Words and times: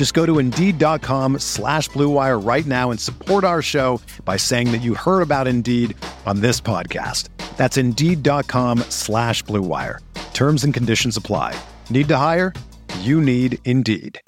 Just 0.00 0.14
go 0.14 0.24
to 0.24 0.38
Indeed.com 0.38 1.40
slash 1.40 1.90
BlueWire 1.90 2.42
right 2.42 2.64
now 2.64 2.90
and 2.90 2.98
support 2.98 3.44
our 3.44 3.60
show 3.60 4.00
by 4.24 4.38
saying 4.38 4.72
that 4.72 4.80
you 4.80 4.94
heard 4.94 5.20
about 5.20 5.46
Indeed 5.46 5.94
on 6.24 6.40
this 6.40 6.58
podcast. 6.58 7.28
That's 7.58 7.76
Indeed.com 7.76 8.78
slash 8.88 9.44
BlueWire. 9.44 9.98
Terms 10.32 10.64
and 10.64 10.72
conditions 10.72 11.18
apply. 11.18 11.54
Need 11.90 12.08
to 12.08 12.16
hire? 12.16 12.54
You 13.00 13.20
need 13.20 13.58
Indeed. 13.66 14.18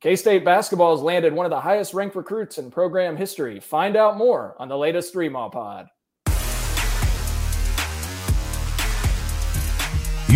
K 0.00 0.16
State 0.16 0.44
basketball 0.44 0.96
has 0.96 1.04
landed 1.04 1.32
one 1.32 1.46
of 1.46 1.50
the 1.50 1.60
highest 1.60 1.94
ranked 1.94 2.16
recruits 2.16 2.58
in 2.58 2.72
program 2.72 3.16
history. 3.16 3.60
Find 3.60 3.94
out 3.94 4.16
more 4.16 4.56
on 4.58 4.68
the 4.68 4.76
latest 4.76 5.12
Three 5.12 5.30
Pod. 5.30 5.86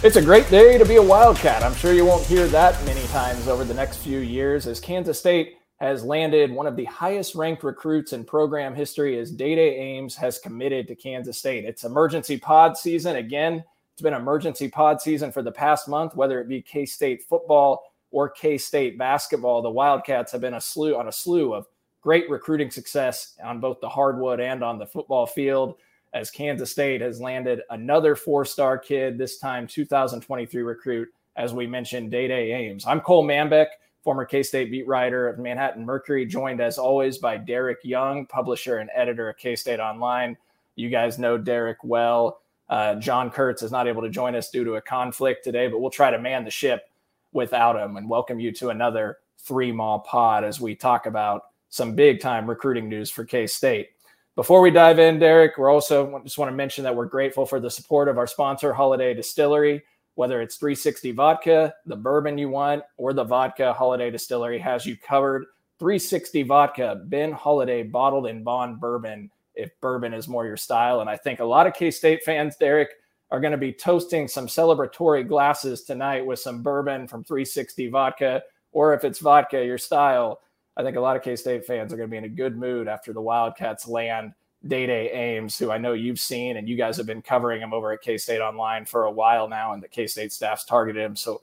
It's 0.00 0.14
a 0.14 0.22
great 0.22 0.48
day 0.48 0.78
to 0.78 0.84
be 0.84 0.94
a 0.94 1.02
Wildcat. 1.02 1.64
I'm 1.64 1.74
sure 1.74 1.92
you 1.92 2.04
won't 2.04 2.24
hear 2.24 2.46
that 2.46 2.80
many 2.84 3.04
times 3.08 3.48
over 3.48 3.64
the 3.64 3.74
next 3.74 3.96
few 3.96 4.20
years 4.20 4.68
as 4.68 4.78
Kansas 4.78 5.18
State 5.18 5.56
has 5.80 6.04
landed 6.04 6.52
one 6.52 6.68
of 6.68 6.76
the 6.76 6.84
highest 6.84 7.34
ranked 7.34 7.64
recruits 7.64 8.12
in 8.12 8.24
program 8.24 8.76
history 8.76 9.18
as 9.18 9.32
Dai 9.32 9.56
Dai 9.56 9.60
Ames 9.60 10.14
has 10.14 10.38
committed 10.38 10.86
to 10.86 10.94
Kansas 10.94 11.36
State. 11.36 11.64
It's 11.64 11.82
emergency 11.82 12.38
pod 12.38 12.78
season. 12.78 13.16
Again, 13.16 13.64
it's 13.92 14.00
been 14.00 14.14
emergency 14.14 14.68
pod 14.68 15.00
season 15.00 15.32
for 15.32 15.42
the 15.42 15.50
past 15.50 15.88
month, 15.88 16.14
whether 16.14 16.40
it 16.40 16.48
be 16.48 16.62
K 16.62 16.86
State 16.86 17.24
football 17.28 17.82
or 18.12 18.28
K 18.28 18.56
State 18.56 18.98
basketball. 18.98 19.62
The 19.62 19.70
Wildcats 19.70 20.30
have 20.30 20.40
been 20.40 20.54
a 20.54 20.60
slew 20.60 20.96
on 20.96 21.08
a 21.08 21.12
slew 21.12 21.54
of 21.54 21.66
great 22.02 22.30
recruiting 22.30 22.70
success 22.70 23.34
on 23.42 23.58
both 23.58 23.80
the 23.80 23.88
hardwood 23.88 24.38
and 24.38 24.62
on 24.62 24.78
the 24.78 24.86
football 24.86 25.26
field 25.26 25.74
as 26.12 26.30
Kansas 26.30 26.70
State 26.70 27.00
has 27.00 27.20
landed 27.20 27.62
another 27.70 28.16
four 28.16 28.44
star 28.44 28.78
kid, 28.78 29.18
this 29.18 29.38
time 29.38 29.66
2023 29.66 30.62
recruit, 30.62 31.08
as 31.36 31.52
we 31.52 31.66
mentioned, 31.66 32.10
Dai 32.10 32.26
Dai 32.26 32.52
Ames. 32.52 32.86
I'm 32.86 33.00
Cole 33.00 33.24
Manbeck, 33.24 33.66
former 34.02 34.24
K 34.24 34.42
State 34.42 34.70
beat 34.70 34.86
writer 34.86 35.28
of 35.28 35.38
Manhattan 35.38 35.84
Mercury, 35.84 36.24
joined 36.24 36.60
as 36.60 36.78
always 36.78 37.18
by 37.18 37.36
Derek 37.36 37.78
Young, 37.84 38.26
publisher 38.26 38.78
and 38.78 38.90
editor 38.94 39.28
of 39.28 39.36
K 39.36 39.54
State 39.54 39.80
Online. 39.80 40.36
You 40.76 40.88
guys 40.88 41.18
know 41.18 41.36
Derek 41.36 41.78
well. 41.82 42.40
Uh, 42.68 42.94
John 42.96 43.30
Kurtz 43.30 43.62
is 43.62 43.72
not 43.72 43.88
able 43.88 44.02
to 44.02 44.10
join 44.10 44.34
us 44.34 44.50
due 44.50 44.64
to 44.64 44.74
a 44.74 44.80
conflict 44.80 45.42
today, 45.42 45.68
but 45.68 45.80
we'll 45.80 45.90
try 45.90 46.10
to 46.10 46.18
man 46.18 46.44
the 46.44 46.50
ship 46.50 46.90
without 47.32 47.76
him 47.76 47.96
and 47.96 48.08
welcome 48.08 48.40
you 48.40 48.52
to 48.52 48.70
another 48.70 49.18
three 49.38 49.72
mall 49.72 50.00
pod 50.00 50.44
as 50.44 50.60
we 50.60 50.74
talk 50.74 51.06
about 51.06 51.42
some 51.70 51.94
big 51.94 52.20
time 52.20 52.48
recruiting 52.48 52.88
news 52.88 53.10
for 53.10 53.24
K 53.24 53.46
State. 53.46 53.90
Before 54.38 54.60
we 54.60 54.70
dive 54.70 55.00
in, 55.00 55.18
Derek, 55.18 55.58
we're 55.58 55.68
also 55.68 56.22
just 56.22 56.38
want 56.38 56.48
to 56.48 56.54
mention 56.54 56.84
that 56.84 56.94
we're 56.94 57.06
grateful 57.06 57.44
for 57.44 57.58
the 57.58 57.68
support 57.68 58.06
of 58.06 58.18
our 58.18 58.26
sponsor, 58.28 58.72
Holladay 58.72 59.16
Distillery. 59.16 59.82
Whether 60.14 60.40
it's 60.40 60.54
360 60.58 61.10
vodka, 61.10 61.74
the 61.86 61.96
bourbon 61.96 62.38
you 62.38 62.48
want, 62.48 62.84
or 62.98 63.12
the 63.12 63.24
vodka, 63.24 63.74
Holladay 63.76 64.12
Distillery 64.12 64.60
has 64.60 64.86
you 64.86 64.96
covered. 64.96 65.46
360 65.80 66.44
vodka, 66.44 67.02
Ben 67.06 67.32
Holladay 67.32 67.90
bottled 67.90 68.28
in 68.28 68.44
bond 68.44 68.78
bourbon, 68.78 69.28
if 69.56 69.72
bourbon 69.80 70.14
is 70.14 70.28
more 70.28 70.46
your 70.46 70.56
style. 70.56 71.00
And 71.00 71.10
I 71.10 71.16
think 71.16 71.40
a 71.40 71.44
lot 71.44 71.66
of 71.66 71.74
K 71.74 71.90
State 71.90 72.22
fans, 72.22 72.54
Derek, 72.54 72.90
are 73.32 73.40
going 73.40 73.50
to 73.50 73.58
be 73.58 73.72
toasting 73.72 74.28
some 74.28 74.46
celebratory 74.46 75.26
glasses 75.26 75.82
tonight 75.82 76.24
with 76.24 76.38
some 76.38 76.62
bourbon 76.62 77.08
from 77.08 77.24
360 77.24 77.88
vodka, 77.88 78.44
or 78.70 78.94
if 78.94 79.02
it's 79.02 79.18
vodka 79.18 79.64
your 79.64 79.78
style, 79.78 80.38
I 80.78 80.82
think 80.84 80.96
a 80.96 81.00
lot 81.00 81.16
of 81.16 81.22
K 81.22 81.34
State 81.34 81.66
fans 81.66 81.92
are 81.92 81.96
going 81.96 82.08
to 82.08 82.10
be 82.10 82.16
in 82.16 82.24
a 82.24 82.28
good 82.28 82.56
mood 82.56 82.86
after 82.86 83.12
the 83.12 83.20
Wildcats 83.20 83.88
land 83.88 84.32
Dai 84.66 84.86
Dai 84.86 85.10
Ames, 85.12 85.58
who 85.58 85.70
I 85.70 85.78
know 85.78 85.92
you've 85.92 86.20
seen 86.20 86.56
and 86.56 86.68
you 86.68 86.76
guys 86.76 86.96
have 86.96 87.06
been 87.06 87.22
covering 87.22 87.60
him 87.60 87.72
over 87.72 87.92
at 87.92 88.00
K 88.00 88.16
State 88.16 88.40
Online 88.40 88.84
for 88.84 89.04
a 89.04 89.10
while 89.10 89.48
now, 89.48 89.72
and 89.72 89.82
the 89.82 89.88
K 89.88 90.06
State 90.06 90.32
staff's 90.32 90.64
targeted 90.64 91.02
him. 91.02 91.16
So, 91.16 91.42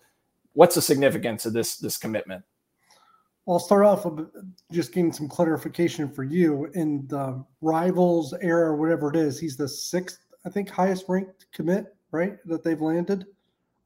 what's 0.54 0.76
the 0.76 0.82
significance 0.82 1.46
of 1.46 1.54
this 1.54 1.78
this 1.78 1.98
commitment? 1.98 2.44
Well, 3.46 3.58
I'll 3.58 3.64
start 3.64 3.86
off 3.86 4.06
with 4.06 4.28
just 4.72 4.92
getting 4.92 5.14
some 5.14 5.30
clarification 5.30 6.10
for 6.10 6.24
you. 6.24 6.66
In 6.74 7.06
the 7.08 7.44
rivals 7.62 8.34
era, 8.42 8.76
whatever 8.76 9.10
it 9.10 9.16
is, 9.16 9.40
he's 9.40 9.56
the 9.56 9.68
sixth, 9.68 10.20
I 10.46 10.50
think, 10.50 10.70
highest 10.70 11.06
ranked 11.08 11.46
commit, 11.54 11.96
right? 12.12 12.38
That 12.46 12.64
they've 12.64 12.82
landed. 12.82 13.28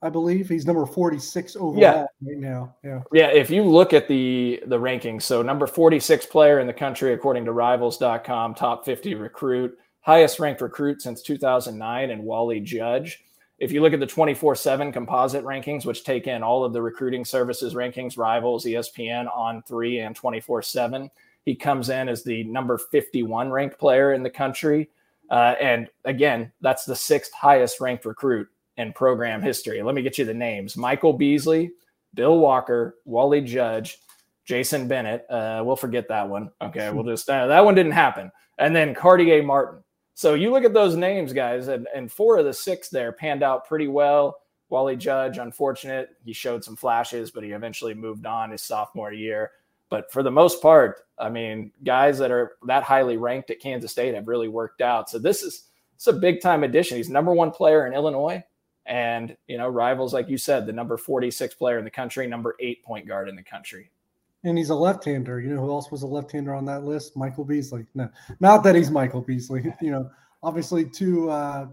I 0.01 0.09
believe 0.09 0.47
he's 0.47 0.65
number 0.65 0.85
46 0.85 1.55
overall 1.57 1.77
yeah. 1.77 2.05
right 2.21 2.37
now. 2.37 2.75
Yeah. 2.83 3.01
Yeah. 3.11 3.27
If 3.27 3.49
you 3.49 3.63
look 3.63 3.93
at 3.93 4.07
the 4.07 4.63
the 4.67 4.79
rankings, 4.79 5.23
so 5.23 5.41
number 5.41 5.67
46 5.67 6.25
player 6.27 6.59
in 6.59 6.67
the 6.67 6.73
country 6.73 7.13
according 7.13 7.45
to 7.45 7.51
rivals.com, 7.51 8.55
top 8.55 8.85
50 8.85 9.15
recruit, 9.15 9.77
highest 10.01 10.39
ranked 10.39 10.61
recruit 10.61 11.01
since 11.01 11.21
2009 11.21 12.11
and 12.11 12.23
Wally 12.23 12.61
Judge. 12.61 13.25
If 13.57 13.73
you 13.73 13.81
look 13.81 13.91
at 13.91 13.99
the 13.99 14.07
24/7 14.07 14.93
composite 14.93 15.43
rankings 15.43 15.85
which 15.85 16.05
take 16.05 16.27
in 16.27 16.43
all 16.43 16.63
of 16.63 16.71
the 16.71 16.81
recruiting 16.81 17.25
services 17.25 17.73
rankings, 17.73 18.17
Rivals, 18.17 18.65
ESPN, 18.65 19.27
On3 19.27 20.05
and 20.05 20.15
24/7, 20.15 21.11
he 21.43 21.55
comes 21.55 21.89
in 21.89 22.07
as 22.07 22.23
the 22.23 22.45
number 22.45 22.77
51 22.77 23.51
ranked 23.51 23.77
player 23.77 24.13
in 24.13 24.23
the 24.23 24.29
country. 24.29 24.89
Uh, 25.29 25.55
and 25.59 25.89
again, 26.05 26.53
that's 26.61 26.85
the 26.85 26.95
sixth 26.95 27.33
highest 27.33 27.81
ranked 27.81 28.05
recruit 28.05 28.47
in 28.79 28.93
program 28.93 29.41
history. 29.41 29.83
Let 29.83 29.93
me 29.93 30.01
get 30.01 30.17
you 30.17 30.25
the 30.25 30.33
names 30.33 30.75
Michael 30.77 31.13
Beasley, 31.13 31.71
Bill 32.15 32.39
Walker, 32.39 32.95
Wally 33.05 33.41
Judge, 33.41 33.99
Jason 34.45 34.87
Bennett. 34.87 35.25
Uh, 35.29 35.61
we'll 35.63 35.75
forget 35.75 36.07
that 36.07 36.27
one. 36.27 36.49
Okay. 36.61 36.89
We'll 36.91 37.03
just, 37.03 37.29
uh, 37.29 37.47
that 37.47 37.63
one 37.63 37.75
didn't 37.75 37.91
happen. 37.91 38.31
And 38.57 38.75
then 38.75 38.95
Cartier 38.95 39.43
Martin. 39.43 39.83
So 40.15 40.33
you 40.33 40.51
look 40.51 40.63
at 40.63 40.73
those 40.73 40.95
names, 40.95 41.33
guys, 41.33 41.67
and, 41.67 41.87
and 41.93 42.11
four 42.11 42.37
of 42.37 42.45
the 42.45 42.53
six 42.53 42.89
there 42.89 43.11
panned 43.11 43.43
out 43.43 43.67
pretty 43.67 43.87
well. 43.87 44.39
Wally 44.69 44.95
Judge, 44.95 45.37
unfortunate. 45.37 46.09
He 46.25 46.33
showed 46.33 46.63
some 46.63 46.75
flashes, 46.75 47.31
but 47.31 47.43
he 47.43 47.51
eventually 47.51 47.93
moved 47.93 48.25
on 48.25 48.51
his 48.51 48.61
sophomore 48.61 49.13
year. 49.13 49.51
But 49.89 50.11
for 50.11 50.23
the 50.23 50.31
most 50.31 50.61
part, 50.61 51.01
I 51.17 51.29
mean, 51.29 51.71
guys 51.83 52.17
that 52.19 52.31
are 52.31 52.53
that 52.67 52.83
highly 52.83 53.17
ranked 53.17 53.49
at 53.49 53.59
Kansas 53.59 53.91
State 53.91 54.13
have 54.13 54.27
really 54.27 54.47
worked 54.47 54.81
out. 54.81 55.09
So 55.09 55.19
this 55.19 55.41
is 55.41 55.69
it's 55.95 56.07
a 56.07 56.13
big 56.13 56.41
time 56.41 56.63
addition. 56.63 56.97
He's 56.97 57.09
number 57.09 57.33
one 57.33 57.51
player 57.51 57.87
in 57.87 57.93
Illinois. 57.93 58.43
And, 58.89 59.37
you 59.47 59.59
know, 59.59 59.69
rivals, 59.69 60.15
like 60.15 60.29
you 60.29 60.37
said, 60.39 60.65
the 60.65 60.73
number 60.73 60.97
46 60.97 61.53
player 61.53 61.77
in 61.77 61.83
the 61.83 61.91
country, 61.91 62.25
number 62.25 62.55
eight 62.59 62.83
point 62.83 63.07
guard 63.07 63.29
in 63.29 63.35
the 63.35 63.43
country. 63.43 63.91
And 64.43 64.57
he's 64.57 64.71
a 64.71 64.75
left 64.75 65.05
hander. 65.05 65.39
You 65.39 65.53
know 65.53 65.61
who 65.61 65.71
else 65.71 65.91
was 65.91 66.01
a 66.01 66.07
left 66.07 66.31
hander 66.31 66.55
on 66.55 66.65
that 66.65 66.83
list? 66.83 67.15
Michael 67.15 67.45
Beasley. 67.45 67.85
No, 67.93 68.09
not 68.39 68.63
that 68.63 68.75
he's 68.75 68.89
Michael 68.89 69.21
Beasley. 69.21 69.71
You 69.81 69.91
know, 69.91 70.11
obviously 70.41 70.85
two 70.85 71.29
uh, 71.29 71.67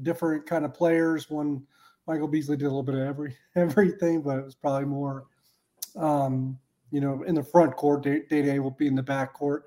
different 0.00 0.46
kind 0.46 0.64
of 0.64 0.72
players. 0.72 1.28
One 1.28 1.62
Michael 2.06 2.28
Beasley 2.28 2.56
did 2.56 2.64
a 2.64 2.68
little 2.68 2.82
bit 2.82 2.94
of 2.94 3.02
every 3.02 3.36
everything, 3.56 4.22
but 4.22 4.38
it 4.38 4.44
was 4.44 4.54
probably 4.54 4.86
more, 4.86 5.26
um, 5.96 6.58
you 6.90 7.02
know, 7.02 7.22
in 7.24 7.34
the 7.34 7.42
front 7.42 7.76
court. 7.76 8.02
Dai 8.02 8.22
Dai 8.30 8.58
will 8.60 8.70
be 8.70 8.86
in 8.86 8.94
the 8.94 9.02
back 9.02 9.34
court. 9.34 9.64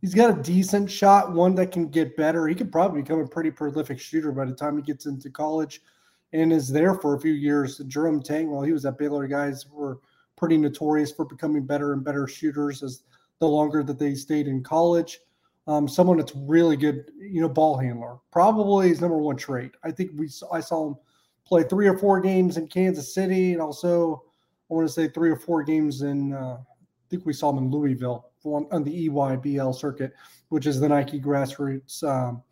He's 0.00 0.14
got 0.14 0.38
a 0.38 0.42
decent 0.42 0.88
shot, 0.88 1.32
one 1.32 1.56
that 1.56 1.72
can 1.72 1.88
get 1.88 2.16
better. 2.16 2.46
He 2.46 2.54
could 2.54 2.70
probably 2.70 3.02
become 3.02 3.20
a 3.20 3.26
pretty 3.26 3.50
prolific 3.50 3.98
shooter 3.98 4.30
by 4.30 4.44
the 4.44 4.54
time 4.54 4.76
he 4.76 4.82
gets 4.82 5.06
into 5.06 5.30
college 5.30 5.80
and 6.34 6.52
is 6.52 6.68
there 6.68 6.94
for 6.94 7.14
a 7.14 7.20
few 7.20 7.32
years. 7.32 7.78
Jerome 7.86 8.20
Tang, 8.20 8.50
while 8.50 8.64
he 8.64 8.72
was 8.72 8.84
at 8.84 8.98
Baylor, 8.98 9.26
guys 9.28 9.66
were 9.70 10.00
pretty 10.36 10.58
notorious 10.58 11.12
for 11.12 11.24
becoming 11.24 11.64
better 11.64 11.92
and 11.92 12.04
better 12.04 12.26
shooters 12.26 12.82
as 12.82 13.04
the 13.38 13.46
longer 13.46 13.84
that 13.84 14.00
they 14.00 14.16
stayed 14.16 14.48
in 14.48 14.62
college. 14.62 15.20
Um, 15.68 15.88
someone 15.88 16.18
that's 16.18 16.34
really 16.34 16.76
good, 16.76 17.10
you 17.18 17.40
know, 17.40 17.48
ball 17.48 17.78
handler. 17.78 18.16
Probably 18.32 18.88
his 18.88 19.00
number 19.00 19.16
one 19.16 19.36
trait. 19.36 19.70
I 19.84 19.92
think 19.92 20.10
we 20.16 20.28
I 20.52 20.60
saw 20.60 20.88
him 20.88 20.96
play 21.46 21.62
three 21.62 21.86
or 21.86 21.96
four 21.96 22.20
games 22.20 22.56
in 22.56 22.66
Kansas 22.66 23.14
City, 23.14 23.52
and 23.52 23.62
also 23.62 24.24
I 24.70 24.74
want 24.74 24.86
to 24.86 24.92
say 24.92 25.08
three 25.08 25.30
or 25.30 25.36
four 25.36 25.62
games 25.62 26.02
in. 26.02 26.34
Uh, 26.34 26.58
I 26.58 27.06
think 27.08 27.24
we 27.24 27.32
saw 27.32 27.50
him 27.50 27.58
in 27.58 27.70
Louisville 27.70 28.30
on, 28.44 28.66
on 28.72 28.82
the 28.82 29.08
EYBL 29.08 29.74
circuit, 29.74 30.12
which 30.48 30.66
is 30.66 30.80
the 30.80 30.88
Nike 30.88 31.20
grassroots, 31.20 32.02
um, 32.02 32.42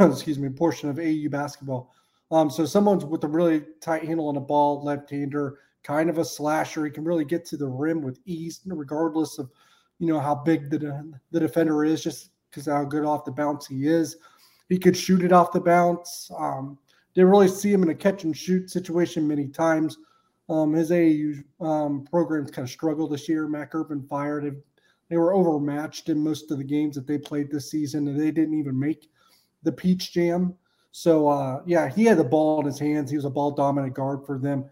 excuse 0.12 0.38
me, 0.38 0.48
portion 0.50 0.88
of 0.88 1.00
AU 1.00 1.28
basketball. 1.28 1.92
Um, 2.30 2.50
so 2.50 2.64
someone's 2.64 3.04
with 3.04 3.24
a 3.24 3.28
really 3.28 3.64
tight 3.80 4.04
handle 4.04 4.28
on 4.28 4.34
the 4.34 4.40
ball, 4.40 4.84
left-hander, 4.84 5.58
kind 5.82 6.08
of 6.08 6.18
a 6.18 6.24
slasher. 6.24 6.84
He 6.84 6.90
can 6.90 7.04
really 7.04 7.24
get 7.24 7.44
to 7.46 7.56
the 7.56 7.66
rim 7.66 8.02
with 8.02 8.20
ease, 8.24 8.60
regardless 8.66 9.38
of 9.38 9.50
you 9.98 10.06
know 10.06 10.20
how 10.20 10.34
big 10.34 10.70
the 10.70 11.12
the 11.30 11.40
defender 11.40 11.84
is, 11.84 12.02
just 12.02 12.30
because 12.50 12.66
how 12.66 12.84
good 12.84 13.04
off 13.04 13.24
the 13.24 13.32
bounce 13.32 13.66
he 13.66 13.86
is. 13.86 14.16
He 14.68 14.78
could 14.78 14.96
shoot 14.96 15.24
it 15.24 15.32
off 15.32 15.52
the 15.52 15.60
bounce. 15.60 16.30
Um, 16.38 16.78
didn't 17.14 17.30
really 17.30 17.48
see 17.48 17.72
him 17.72 17.82
in 17.82 17.90
a 17.90 17.94
catch 17.94 18.24
and 18.24 18.36
shoot 18.36 18.70
situation 18.70 19.26
many 19.26 19.48
times. 19.48 19.98
Um, 20.48 20.72
his 20.72 20.90
AAU 20.90 21.42
um, 21.60 22.04
programs 22.10 22.50
kind 22.50 22.66
of 22.66 22.70
struggled 22.70 23.12
this 23.12 23.28
year. 23.28 23.48
Mac 23.48 23.74
Irvin 23.74 24.02
fired. 24.08 24.62
They 25.08 25.16
were 25.16 25.34
overmatched 25.34 26.08
in 26.08 26.22
most 26.22 26.50
of 26.50 26.58
the 26.58 26.64
games 26.64 26.94
that 26.94 27.06
they 27.06 27.18
played 27.18 27.50
this 27.50 27.70
season, 27.70 28.06
and 28.06 28.18
they 28.18 28.30
didn't 28.30 28.58
even 28.58 28.78
make 28.78 29.08
the 29.62 29.72
Peach 29.72 30.12
Jam. 30.12 30.54
So 30.92 31.28
uh, 31.28 31.62
yeah, 31.66 31.88
he 31.88 32.04
had 32.04 32.18
the 32.18 32.24
ball 32.24 32.60
in 32.60 32.66
his 32.66 32.78
hands. 32.78 33.10
He 33.10 33.16
was 33.16 33.24
a 33.24 33.30
ball 33.30 33.52
dominant 33.52 33.94
guard 33.94 34.24
for 34.26 34.38
them. 34.38 34.68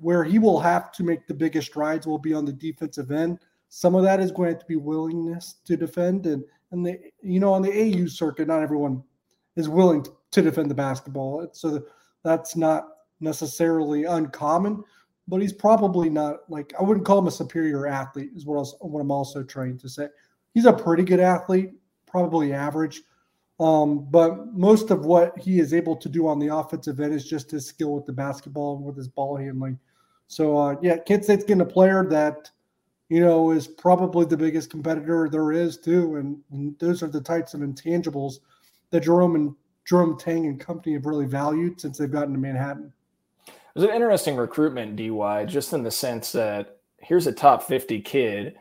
Where 0.00 0.24
he 0.24 0.38
will 0.38 0.58
have 0.58 0.90
to 0.92 1.04
make 1.04 1.26
the 1.26 1.34
biggest 1.34 1.68
strides 1.68 2.06
will 2.06 2.18
be 2.18 2.32
on 2.32 2.46
the 2.46 2.52
defensive 2.52 3.10
end. 3.10 3.40
Some 3.68 3.94
of 3.94 4.02
that 4.04 4.20
is 4.20 4.32
going 4.32 4.58
to 4.58 4.64
be 4.66 4.76
willingness 4.76 5.56
to 5.66 5.76
defend, 5.76 6.26
and 6.26 6.42
and 6.70 6.84
the 6.84 6.98
you 7.22 7.40
know 7.40 7.52
on 7.52 7.62
the 7.62 7.70
AU 7.70 8.06
circuit, 8.06 8.48
not 8.48 8.62
everyone 8.62 9.02
is 9.56 9.68
willing 9.68 10.06
to 10.30 10.42
defend 10.42 10.70
the 10.70 10.74
basketball. 10.74 11.46
So 11.52 11.84
that's 12.24 12.56
not 12.56 12.88
necessarily 13.20 14.04
uncommon, 14.04 14.82
but 15.28 15.42
he's 15.42 15.52
probably 15.52 16.08
not 16.08 16.50
like 16.50 16.72
I 16.78 16.82
wouldn't 16.82 17.04
call 17.04 17.18
him 17.18 17.26
a 17.26 17.30
superior 17.30 17.86
athlete. 17.86 18.30
Is 18.34 18.46
what 18.46 18.56
else 18.56 18.74
what 18.80 19.00
I'm 19.00 19.10
also 19.10 19.42
trying 19.42 19.76
to 19.78 19.88
say. 19.90 20.08
He's 20.54 20.64
a 20.64 20.72
pretty 20.72 21.02
good 21.02 21.20
athlete, 21.20 21.72
probably 22.06 22.54
average 22.54 23.02
um, 23.62 24.06
but 24.10 24.52
most 24.52 24.90
of 24.90 25.04
what 25.04 25.38
he 25.38 25.60
is 25.60 25.72
able 25.72 25.94
to 25.96 26.08
do 26.08 26.26
on 26.26 26.40
the 26.40 26.48
offensive 26.48 26.98
end 26.98 27.14
is 27.14 27.24
just 27.24 27.52
his 27.52 27.64
skill 27.64 27.94
with 27.94 28.06
the 28.06 28.12
basketball 28.12 28.76
and 28.76 28.84
with 28.84 28.96
his 28.96 29.06
ball 29.06 29.36
handling. 29.36 29.78
So 30.26 30.58
uh, 30.58 30.76
yeah, 30.82 30.96
K 30.96 31.20
State's 31.20 31.44
getting 31.44 31.60
a 31.60 31.66
player 31.66 32.04
that 32.08 32.50
you 33.08 33.20
know 33.20 33.52
is 33.52 33.68
probably 33.68 34.26
the 34.26 34.36
biggest 34.36 34.68
competitor 34.68 35.28
there 35.30 35.52
is 35.52 35.76
too, 35.76 36.16
and, 36.16 36.38
and 36.50 36.76
those 36.80 37.04
are 37.04 37.08
the 37.08 37.20
types 37.20 37.54
of 37.54 37.60
intangibles 37.60 38.40
that 38.90 39.04
Jerome 39.04 39.36
and 39.36 39.54
Jerome 39.84 40.18
Tang 40.18 40.46
and 40.46 40.58
company 40.58 40.94
have 40.94 41.06
really 41.06 41.26
valued 41.26 41.80
since 41.80 41.98
they've 41.98 42.10
gotten 42.10 42.32
to 42.32 42.40
Manhattan. 42.40 42.92
It 43.46 43.52
was 43.74 43.84
an 43.84 43.94
interesting 43.94 44.36
recruitment, 44.36 44.96
DY, 44.96 45.44
just 45.44 45.72
in 45.72 45.84
the 45.84 45.90
sense 45.90 46.32
that 46.32 46.78
here's 46.98 47.26
a 47.26 47.32
top 47.32 47.62
50 47.62 48.00
kid 48.00 48.56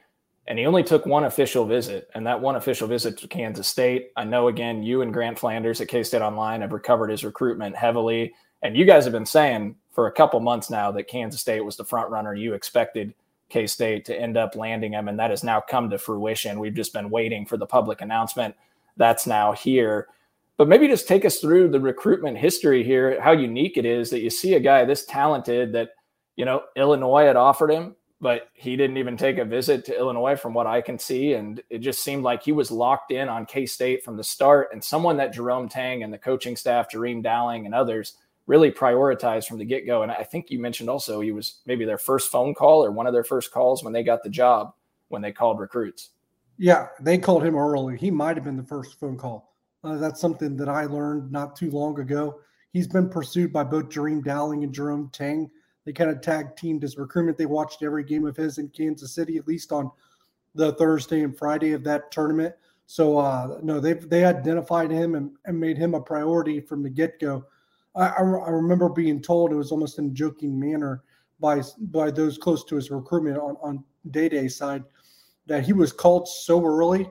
and 0.47 0.57
he 0.57 0.65
only 0.65 0.83
took 0.83 1.05
one 1.05 1.25
official 1.25 1.65
visit, 1.65 2.09
and 2.13 2.25
that 2.25 2.41
one 2.41 2.55
official 2.55 2.87
visit 2.87 3.17
to 3.19 3.27
Kansas 3.27 3.67
State. 3.67 4.11
I 4.15 4.23
know, 4.23 4.47
again, 4.47 4.83
you 4.83 5.01
and 5.01 5.13
Grant 5.13 5.37
Flanders 5.39 5.81
at 5.81 5.87
K 5.87 6.03
State 6.03 6.21
Online 6.21 6.61
have 6.61 6.73
recovered 6.73 7.09
his 7.09 7.23
recruitment 7.23 7.75
heavily, 7.75 8.33
and 8.61 8.75
you 8.75 8.85
guys 8.85 9.03
have 9.03 9.13
been 9.13 9.25
saying 9.25 9.75
for 9.91 10.07
a 10.07 10.11
couple 10.11 10.39
months 10.39 10.69
now 10.69 10.91
that 10.91 11.07
Kansas 11.07 11.41
State 11.41 11.65
was 11.65 11.77
the 11.77 11.85
front 11.85 12.09
runner. 12.09 12.33
You 12.33 12.53
expected 12.53 13.13
K 13.49 13.67
State 13.67 14.05
to 14.05 14.19
end 14.19 14.37
up 14.37 14.55
landing 14.55 14.93
him, 14.93 15.07
and 15.07 15.19
that 15.19 15.29
has 15.29 15.43
now 15.43 15.61
come 15.61 15.89
to 15.89 15.97
fruition. 15.97 16.59
We've 16.59 16.73
just 16.73 16.93
been 16.93 17.09
waiting 17.09 17.45
for 17.45 17.57
the 17.57 17.65
public 17.65 18.01
announcement. 18.01 18.55
That's 18.97 19.27
now 19.27 19.51
here. 19.51 20.07
But 20.57 20.67
maybe 20.67 20.87
just 20.87 21.07
take 21.07 21.25
us 21.25 21.39
through 21.39 21.69
the 21.69 21.79
recruitment 21.79 22.37
history 22.37 22.83
here, 22.83 23.19
how 23.21 23.31
unique 23.31 23.77
it 23.77 23.85
is 23.85 24.09
that 24.09 24.21
you 24.21 24.29
see 24.29 24.53
a 24.53 24.59
guy 24.59 24.85
this 24.85 25.05
talented 25.05 25.73
that, 25.73 25.91
you 26.35 26.45
know, 26.45 26.63
Illinois 26.75 27.25
had 27.25 27.35
offered 27.35 27.71
him 27.71 27.95
but 28.21 28.49
he 28.53 28.75
didn't 28.75 28.97
even 28.97 29.17
take 29.17 29.39
a 29.39 29.45
visit 29.45 29.83
to 29.85 29.97
Illinois 29.97 30.35
from 30.35 30.53
what 30.53 30.67
I 30.67 30.79
can 30.79 30.99
see. 30.99 31.33
And 31.33 31.61
it 31.71 31.79
just 31.79 32.03
seemed 32.03 32.23
like 32.23 32.43
he 32.43 32.51
was 32.51 32.69
locked 32.69 33.11
in 33.11 33.27
on 33.27 33.47
K 33.47 33.65
State 33.65 34.03
from 34.03 34.15
the 34.15 34.23
start 34.23 34.69
and 34.71 34.83
someone 34.83 35.17
that 35.17 35.33
Jerome 35.33 35.67
Tang 35.67 36.03
and 36.03 36.13
the 36.13 36.19
coaching 36.19 36.55
staff, 36.55 36.91
Jareem 36.91 37.23
Dowling 37.23 37.65
and 37.65 37.73
others 37.73 38.17
really 38.45 38.71
prioritized 38.71 39.47
from 39.47 39.57
the 39.57 39.65
get 39.65 39.87
go. 39.87 40.03
And 40.03 40.11
I 40.11 40.23
think 40.23 40.51
you 40.51 40.59
mentioned 40.59 40.89
also 40.89 41.19
he 41.19 41.31
was 41.31 41.61
maybe 41.65 41.83
their 41.83 41.97
first 41.97 42.31
phone 42.31 42.53
call 42.53 42.85
or 42.85 42.91
one 42.91 43.07
of 43.07 43.13
their 43.13 43.23
first 43.23 43.51
calls 43.51 43.83
when 43.83 43.91
they 43.91 44.03
got 44.03 44.23
the 44.23 44.29
job 44.29 44.73
when 45.07 45.21
they 45.21 45.31
called 45.31 45.59
recruits. 45.59 46.11
Yeah, 46.57 46.87
they 47.01 47.17
called 47.17 47.43
him 47.43 47.55
early. 47.55 47.97
He 47.97 48.11
might 48.11 48.37
have 48.37 48.43
been 48.43 48.57
the 48.57 48.63
first 48.63 48.99
phone 48.99 49.17
call. 49.17 49.55
Uh, 49.83 49.97
that's 49.97 50.21
something 50.21 50.55
that 50.57 50.69
I 50.69 50.85
learned 50.85 51.31
not 51.31 51.55
too 51.55 51.71
long 51.71 51.99
ago. 51.99 52.39
He's 52.71 52.87
been 52.87 53.09
pursued 53.09 53.51
by 53.51 53.63
both 53.63 53.89
Jareem 53.89 54.23
Dowling 54.23 54.63
and 54.63 54.71
Jerome 54.71 55.09
Tang 55.11 55.49
they 55.85 55.93
kind 55.93 56.09
of 56.09 56.21
tag 56.21 56.55
teamed 56.55 56.83
his 56.83 56.97
recruitment. 56.97 57.37
They 57.37 57.45
watched 57.45 57.83
every 57.83 58.03
game 58.03 58.25
of 58.25 58.35
his 58.37 58.57
in 58.57 58.69
Kansas 58.69 59.13
City, 59.13 59.37
at 59.37 59.47
least 59.47 59.71
on 59.71 59.91
the 60.53 60.73
Thursday 60.73 61.23
and 61.23 61.37
Friday 61.37 61.73
of 61.73 61.83
that 61.85 62.11
tournament. 62.11 62.53
So 62.85 63.17
uh, 63.17 63.59
no, 63.63 63.79
they 63.79 63.93
they 63.93 64.25
identified 64.25 64.91
him 64.91 65.15
and, 65.15 65.31
and 65.45 65.59
made 65.59 65.77
him 65.77 65.93
a 65.93 66.01
priority 66.01 66.59
from 66.59 66.83
the 66.83 66.89
get 66.89 67.19
go. 67.19 67.45
I, 67.95 68.07
I, 68.07 68.19
I, 68.19 68.49
remember 68.49 68.89
being 68.89 69.21
told 69.21 69.51
it 69.51 69.55
was 69.55 69.71
almost 69.71 69.97
in 69.97 70.07
a 70.07 70.09
joking 70.09 70.59
manner 70.59 71.03
by 71.39 71.61
by 71.79 72.11
those 72.11 72.37
close 72.37 72.63
to 72.65 72.75
his 72.75 72.91
recruitment 72.91 73.37
on 73.37 73.55
on 73.61 73.83
Dai 74.11 74.27
Dai 74.27 74.47
side 74.47 74.83
that 75.47 75.65
he 75.65 75.73
was 75.73 75.93
called 75.93 76.27
so 76.27 76.63
early 76.65 77.09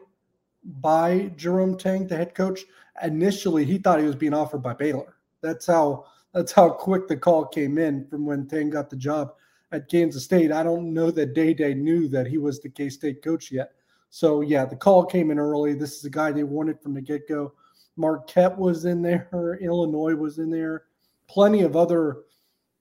by 0.64 1.32
Jerome 1.36 1.76
Tang, 1.76 2.06
the 2.06 2.16
head 2.16 2.34
coach. 2.34 2.64
Initially, 3.02 3.64
he 3.64 3.78
thought 3.78 4.00
he 4.00 4.06
was 4.06 4.16
being 4.16 4.34
offered 4.34 4.62
by 4.62 4.74
Baylor. 4.74 5.16
That's 5.40 5.66
how 5.66 6.04
that's 6.32 6.52
how 6.52 6.70
quick 6.70 7.08
the 7.08 7.16
call 7.16 7.44
came 7.44 7.78
in 7.78 8.06
from 8.06 8.24
when 8.24 8.46
Tang 8.46 8.70
got 8.70 8.90
the 8.90 8.96
job 8.96 9.34
at 9.72 9.88
Kansas 9.88 10.24
State. 10.24 10.52
I 10.52 10.62
don't 10.62 10.92
know 10.92 11.10
that 11.10 11.34
Dai 11.34 11.52
Dai 11.52 11.72
knew 11.72 12.08
that 12.08 12.26
he 12.26 12.38
was 12.38 12.60
the 12.60 12.68
K 12.68 12.88
State 12.88 13.22
coach 13.22 13.50
yet. 13.50 13.72
So 14.10 14.40
yeah, 14.40 14.64
the 14.64 14.76
call 14.76 15.04
came 15.04 15.30
in 15.30 15.38
early. 15.38 15.74
This 15.74 15.96
is 15.96 16.04
a 16.04 16.10
guy 16.10 16.32
they 16.32 16.44
wanted 16.44 16.80
from 16.80 16.94
the 16.94 17.00
get 17.00 17.28
go. 17.28 17.52
Marquette 17.96 18.56
was 18.56 18.84
in 18.84 19.02
there, 19.02 19.58
Illinois 19.60 20.14
was 20.14 20.38
in 20.38 20.50
there, 20.50 20.84
plenty 21.28 21.62
of 21.62 21.76
other, 21.76 22.18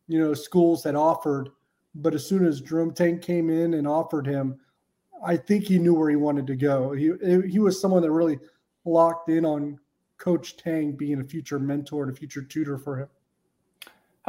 you 0.08 0.20
know, 0.20 0.34
schools 0.34 0.84
that 0.84 0.96
offered. 0.96 1.50
But 1.96 2.14
as 2.16 2.26
soon 2.26 2.46
as 2.46 2.62
Jerome 2.62 2.94
Tang 2.94 3.20
came 3.20 3.50
in 3.50 3.74
and 3.74 3.88
offered 3.88 4.26
him, 4.26 4.60
I 5.24 5.36
think 5.36 5.66
he 5.66 5.80
knew 5.80 5.94
where 5.94 6.10
he 6.10 6.16
wanted 6.16 6.48
to 6.48 6.56
go. 6.56 6.94
He 6.94 7.12
he 7.48 7.60
was 7.60 7.80
someone 7.80 8.02
that 8.04 8.12
really 8.12 8.40
locked 8.86 9.30
in 9.30 9.44
on 9.44 9.80
Coach 10.18 10.58
Tang 10.58 10.94
being 10.94 11.20
a 11.20 11.24
future 11.24 11.60
mentor 11.60 12.04
and 12.04 12.12
a 12.12 12.16
future 12.16 12.44
tutor 12.44 12.78
for 12.78 13.00
him. 13.00 13.10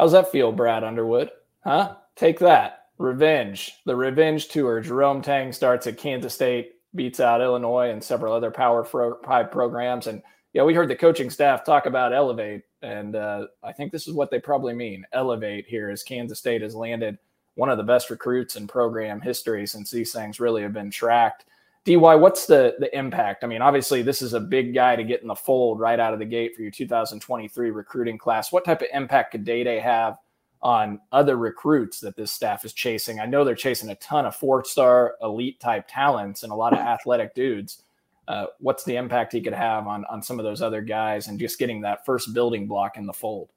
How's 0.00 0.12
that 0.12 0.32
feel, 0.32 0.50
Brad 0.50 0.82
Underwood? 0.82 1.30
Huh? 1.62 1.96
Take 2.16 2.38
that. 2.38 2.86
Revenge. 2.96 3.74
The 3.84 3.94
revenge 3.94 4.48
tour. 4.48 4.80
Jerome 4.80 5.20
Tang 5.20 5.52
starts 5.52 5.86
at 5.86 5.98
Kansas 5.98 6.32
State, 6.32 6.76
beats 6.94 7.20
out 7.20 7.42
Illinois 7.42 7.90
and 7.90 8.02
several 8.02 8.32
other 8.32 8.50
Power 8.50 8.82
Five 8.82 9.50
programs. 9.50 10.06
And 10.06 10.22
yeah, 10.54 10.62
we 10.62 10.72
heard 10.72 10.88
the 10.88 10.96
coaching 10.96 11.28
staff 11.28 11.66
talk 11.66 11.84
about 11.84 12.14
elevate, 12.14 12.62
and 12.80 13.14
uh, 13.14 13.48
I 13.62 13.72
think 13.72 13.92
this 13.92 14.08
is 14.08 14.14
what 14.14 14.30
they 14.30 14.40
probably 14.40 14.72
mean. 14.72 15.04
Elevate 15.12 15.66
here 15.66 15.90
as 15.90 16.02
Kansas 16.02 16.38
State 16.38 16.62
has 16.62 16.74
landed 16.74 17.18
one 17.56 17.68
of 17.68 17.76
the 17.76 17.84
best 17.84 18.08
recruits 18.08 18.56
in 18.56 18.66
program 18.66 19.20
history 19.20 19.66
since 19.66 19.90
these 19.90 20.12
things 20.12 20.40
really 20.40 20.62
have 20.62 20.72
been 20.72 20.90
tracked. 20.90 21.44
Dy, 21.84 21.96
what's 21.96 22.46
the 22.46 22.76
the 22.78 22.96
impact? 22.96 23.42
I 23.42 23.46
mean, 23.46 23.62
obviously, 23.62 24.02
this 24.02 24.20
is 24.20 24.34
a 24.34 24.40
big 24.40 24.74
guy 24.74 24.96
to 24.96 25.04
get 25.04 25.22
in 25.22 25.28
the 25.28 25.34
fold 25.34 25.80
right 25.80 25.98
out 25.98 26.12
of 26.12 26.18
the 26.18 26.26
gate 26.26 26.54
for 26.54 26.62
your 26.62 26.70
2023 26.70 27.70
recruiting 27.70 28.18
class. 28.18 28.52
What 28.52 28.64
type 28.64 28.82
of 28.82 28.88
impact 28.92 29.32
could 29.32 29.44
Dai 29.44 29.62
Dai 29.62 29.78
have 29.80 30.18
on 30.62 31.00
other 31.10 31.38
recruits 31.38 31.98
that 32.00 32.16
this 32.16 32.32
staff 32.32 32.66
is 32.66 32.74
chasing? 32.74 33.18
I 33.18 33.24
know 33.24 33.44
they're 33.44 33.54
chasing 33.54 33.88
a 33.88 33.94
ton 33.94 34.26
of 34.26 34.36
four 34.36 34.62
star 34.62 35.14
elite 35.22 35.58
type 35.58 35.86
talents 35.88 36.42
and 36.42 36.52
a 36.52 36.54
lot 36.56 36.74
of 36.74 36.80
athletic 36.80 37.34
dudes. 37.34 37.82
Uh, 38.28 38.46
what's 38.58 38.84
the 38.84 38.96
impact 38.96 39.32
he 39.32 39.40
could 39.40 39.54
have 39.54 39.86
on 39.86 40.04
on 40.10 40.22
some 40.22 40.38
of 40.38 40.44
those 40.44 40.60
other 40.60 40.82
guys 40.82 41.28
and 41.28 41.40
just 41.40 41.58
getting 41.58 41.80
that 41.80 42.04
first 42.04 42.34
building 42.34 42.68
block 42.68 42.98
in 42.98 43.06
the 43.06 43.12
fold? 43.12 43.48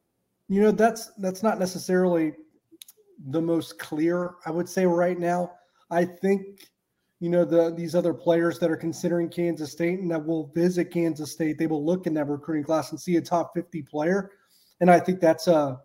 You 0.47 0.61
know, 0.61 0.71
that's 0.71 1.11
that's 1.17 1.43
not 1.43 1.59
necessarily 1.59 2.33
the 3.27 3.41
most 3.41 3.77
clear. 3.79 4.35
I 4.45 4.51
would 4.51 4.69
say 4.69 4.85
right 4.85 5.19
now. 5.19 5.51
I 5.91 6.05
think 6.05 6.71
you 7.23 7.29
know, 7.29 7.45
the 7.45 7.73
these 7.73 7.95
other 7.95 8.13
players 8.13 8.59
that 8.59 8.69
are 8.69 8.75
considering 8.75 9.29
Kansas 9.29 9.71
State 9.71 10.01
and 10.01 10.11
that 10.11 10.25
will 10.25 10.47
visit 10.47 10.91
Kansas 10.91 11.31
State, 11.31 11.57
they 11.57 11.67
will 11.67 11.85
look 11.85 12.05
in 12.05 12.13
that 12.15 12.27
recruiting 12.27 12.65
class 12.65 12.91
and 12.91 12.99
see 12.99 13.15
a 13.15 13.21
top 13.21 13.53
50 13.55 13.81
player. 13.83 14.31
And 14.81 14.91
I 14.91 14.99
think 14.99 15.21
that's 15.21 15.47
a, 15.47 15.79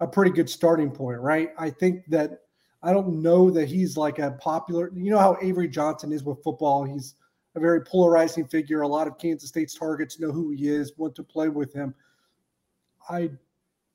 a 0.00 0.06
pretty 0.06 0.32
good 0.32 0.50
starting 0.50 0.90
point, 0.90 1.18
right? 1.20 1.54
I 1.56 1.70
think 1.70 2.04
that 2.08 2.40
I 2.82 2.92
don't 2.92 3.22
know 3.22 3.50
that 3.52 3.68
he's 3.68 3.96
like 3.96 4.18
a 4.18 4.32
popular, 4.32 4.92
you 4.94 5.10
know 5.10 5.18
how 5.18 5.38
Avery 5.40 5.66
Johnson 5.66 6.12
is 6.12 6.24
with 6.24 6.42
football. 6.44 6.84
He's 6.84 7.14
a 7.54 7.60
very 7.60 7.82
polarizing 7.82 8.46
figure. 8.46 8.82
A 8.82 8.86
lot 8.86 9.06
of 9.06 9.16
Kansas 9.16 9.48
State's 9.48 9.74
targets 9.74 10.20
know 10.20 10.30
who 10.30 10.50
he 10.50 10.68
is, 10.68 10.92
want 10.98 11.14
to 11.14 11.22
play 11.22 11.48
with 11.48 11.72
him. 11.72 11.94
I 13.08 13.30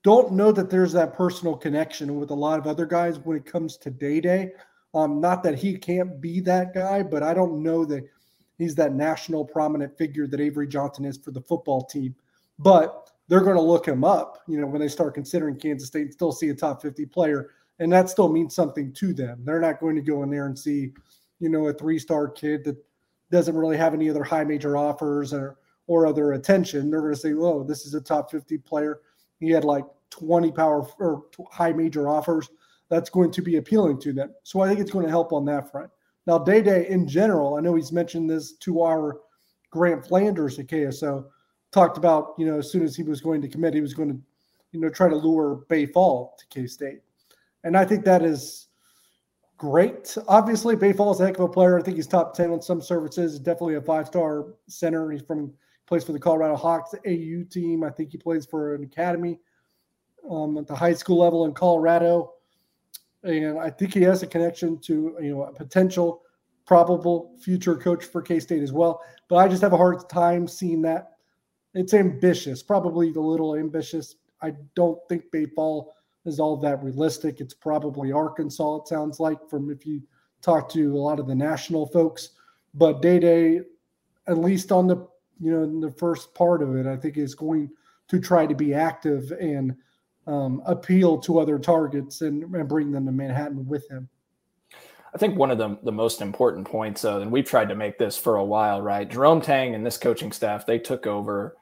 don't 0.02 0.32
know 0.32 0.50
that 0.50 0.68
there's 0.68 0.94
that 0.94 1.14
personal 1.14 1.56
connection 1.56 2.18
with 2.18 2.30
a 2.30 2.34
lot 2.34 2.58
of 2.58 2.66
other 2.66 2.86
guys 2.86 3.20
when 3.20 3.36
it 3.36 3.46
comes 3.46 3.76
to 3.76 3.90
Dai 3.90 4.18
Dai. 4.18 4.50
Um, 4.94 5.20
not 5.20 5.42
that 5.42 5.58
he 5.58 5.76
can't 5.76 6.20
be 6.20 6.40
that 6.40 6.74
guy, 6.74 7.02
but 7.02 7.22
I 7.22 7.34
don't 7.34 7.62
know 7.62 7.84
that 7.84 8.04
he's 8.56 8.74
that 8.76 8.94
national 8.94 9.44
prominent 9.44 9.96
figure 9.96 10.26
that 10.26 10.40
Avery 10.40 10.66
Johnson 10.66 11.04
is 11.04 11.16
for 11.16 11.30
the 11.30 11.42
football 11.42 11.84
team. 11.84 12.14
But 12.58 13.10
they're 13.28 13.42
going 13.42 13.56
to 13.56 13.62
look 13.62 13.86
him 13.86 14.04
up, 14.04 14.38
you 14.48 14.60
know, 14.60 14.66
when 14.66 14.80
they 14.80 14.88
start 14.88 15.14
considering 15.14 15.56
Kansas 15.56 15.88
State 15.88 16.02
and 16.02 16.12
still 16.12 16.32
see 16.32 16.48
a 16.48 16.54
top 16.54 16.82
50 16.82 17.06
player. 17.06 17.50
And 17.78 17.92
that 17.92 18.08
still 18.08 18.28
means 18.28 18.54
something 18.54 18.92
to 18.94 19.12
them. 19.12 19.42
They're 19.44 19.60
not 19.60 19.80
going 19.80 19.94
to 19.94 20.02
go 20.02 20.22
in 20.22 20.30
there 20.30 20.46
and 20.46 20.58
see, 20.58 20.92
you 21.38 21.48
know, 21.48 21.68
a 21.68 21.72
three 21.72 21.98
star 21.98 22.28
kid 22.28 22.64
that 22.64 22.76
doesn't 23.30 23.56
really 23.56 23.76
have 23.76 23.94
any 23.94 24.08
other 24.10 24.24
high 24.24 24.44
major 24.44 24.76
offers 24.76 25.32
or, 25.32 25.58
or 25.86 26.06
other 26.06 26.32
attention. 26.32 26.90
They're 26.90 27.02
going 27.02 27.14
to 27.14 27.20
say, 27.20 27.34
oh, 27.34 27.62
this 27.62 27.84
is 27.84 27.94
a 27.94 28.00
top 28.00 28.30
50 28.30 28.58
player. 28.58 29.00
He 29.38 29.50
had 29.50 29.64
like 29.64 29.84
20 30.10 30.50
power 30.52 30.88
or 30.98 31.26
high 31.52 31.72
major 31.72 32.08
offers 32.08 32.48
that's 32.88 33.10
going 33.10 33.30
to 33.32 33.42
be 33.42 33.56
appealing 33.56 34.00
to 34.00 34.12
them. 34.12 34.34
So 34.42 34.60
I 34.60 34.68
think 34.68 34.80
it's 34.80 34.90
going 34.90 35.04
to 35.04 35.10
help 35.10 35.32
on 35.32 35.44
that 35.46 35.70
front. 35.70 35.90
Now, 36.26 36.38
Dai 36.38 36.60
Dai 36.60 36.86
in 36.88 37.06
general, 37.06 37.56
I 37.56 37.60
know 37.60 37.74
he's 37.74 37.92
mentioned 37.92 38.28
this 38.28 38.52
to 38.58 38.82
our 38.82 39.20
Grant 39.70 40.06
Flanders 40.06 40.58
at 40.58 40.66
KSO, 40.66 41.26
talked 41.72 41.98
about, 41.98 42.34
you 42.38 42.46
know, 42.46 42.58
as 42.58 42.70
soon 42.70 42.82
as 42.82 42.96
he 42.96 43.02
was 43.02 43.20
going 43.20 43.42
to 43.42 43.48
commit, 43.48 43.74
he 43.74 43.80
was 43.80 43.94
going 43.94 44.10
to, 44.10 44.20
you 44.72 44.80
know, 44.80 44.88
try 44.88 45.08
to 45.08 45.16
lure 45.16 45.64
Baye 45.68 45.86
Fall 45.86 46.36
to 46.38 46.46
K 46.48 46.66
State. 46.66 47.00
And 47.64 47.76
I 47.76 47.84
think 47.84 48.04
that 48.04 48.22
is 48.22 48.68
great. 49.58 50.16
Obviously, 50.28 50.76
Baye 50.76 50.92
Fall 50.92 51.12
is 51.12 51.20
a 51.20 51.26
heck 51.26 51.36
of 51.38 51.44
a 51.44 51.48
player. 51.48 51.78
I 51.78 51.82
think 51.82 51.96
he's 51.96 52.06
top 52.06 52.34
10 52.34 52.50
on 52.50 52.62
some 52.62 52.80
services, 52.80 53.38
definitely 53.38 53.74
a 53.74 53.82
five 53.82 54.06
star 54.06 54.46
center. 54.68 55.10
He's 55.10 55.22
from, 55.22 55.52
plays 55.86 56.04
for 56.04 56.12
the 56.12 56.20
Colorado 56.20 56.56
Hawks 56.56 56.94
AU 57.06 57.44
team. 57.50 57.84
I 57.84 57.90
think 57.90 58.12
he 58.12 58.18
plays 58.18 58.46
for 58.46 58.74
an 58.74 58.84
academy 58.84 59.38
um, 60.30 60.56
at 60.58 60.66
the 60.66 60.76
high 60.76 60.94
school 60.94 61.18
level 61.18 61.44
in 61.44 61.52
Colorado 61.52 62.34
and 63.22 63.58
I 63.58 63.70
think 63.70 63.94
he 63.94 64.02
has 64.02 64.22
a 64.22 64.26
connection 64.26 64.78
to 64.80 65.16
you 65.20 65.34
know 65.34 65.44
a 65.44 65.52
potential 65.52 66.22
probable 66.66 67.34
future 67.40 67.76
coach 67.76 68.04
for 68.04 68.22
K 68.22 68.40
State 68.40 68.62
as 68.62 68.72
well. 68.72 69.02
But 69.28 69.36
I 69.36 69.48
just 69.48 69.62
have 69.62 69.72
a 69.72 69.76
hard 69.76 70.08
time 70.08 70.46
seeing 70.46 70.82
that. 70.82 71.12
It's 71.74 71.94
ambitious, 71.94 72.62
probably 72.62 73.12
a 73.12 73.20
little 73.20 73.56
ambitious. 73.56 74.16
I 74.42 74.54
don't 74.74 74.98
think 75.08 75.30
Baye 75.30 75.46
Fall 75.46 75.94
is 76.24 76.38
all 76.38 76.56
that 76.58 76.82
realistic. 76.82 77.40
It's 77.40 77.54
probably 77.54 78.12
Arkansas. 78.12 78.76
It 78.76 78.88
sounds 78.88 79.18
like 79.18 79.48
from 79.48 79.70
if 79.70 79.86
you 79.86 80.02
talk 80.42 80.68
to 80.70 80.94
a 80.94 80.98
lot 80.98 81.18
of 81.18 81.26
the 81.26 81.34
national 81.34 81.86
folks. 81.86 82.30
But 82.74 83.02
Dai 83.02 83.18
Dai, 83.18 83.60
at 84.26 84.38
least 84.38 84.72
on 84.72 84.86
the 84.86 84.96
you 85.40 85.52
know 85.52 85.62
in 85.62 85.80
the 85.80 85.92
first 85.92 86.34
part 86.34 86.62
of 86.62 86.76
it, 86.76 86.86
I 86.86 86.96
think 86.96 87.16
is 87.16 87.34
going 87.34 87.70
to 88.08 88.20
try 88.20 88.46
to 88.46 88.54
be 88.54 88.74
active 88.74 89.32
and 89.32 89.74
um, 90.28 90.62
appeal 90.66 91.18
to 91.18 91.40
other 91.40 91.58
targets 91.58 92.20
and, 92.20 92.42
and 92.54 92.68
bring 92.68 92.92
them 92.92 93.06
to 93.06 93.12
Manhattan 93.12 93.66
with 93.66 93.90
him. 93.90 94.08
I 95.14 95.16
think 95.16 95.36
one 95.36 95.50
of 95.50 95.56
the, 95.56 95.78
the 95.82 95.90
most 95.92 96.20
important 96.20 96.68
points, 96.68 97.00
though, 97.00 97.22
and 97.22 97.32
we've 97.32 97.46
tried 97.46 97.70
to 97.70 97.74
make 97.74 97.96
this 97.98 98.18
for 98.18 98.36
a 98.36 98.44
while, 98.44 98.82
right? 98.82 99.10
Jerome 99.10 99.40
Tang 99.40 99.74
and 99.74 99.84
this 99.84 99.96
coaching 99.96 100.30
staff, 100.30 100.66
they 100.66 100.78
took 100.78 101.06
over, 101.06 101.56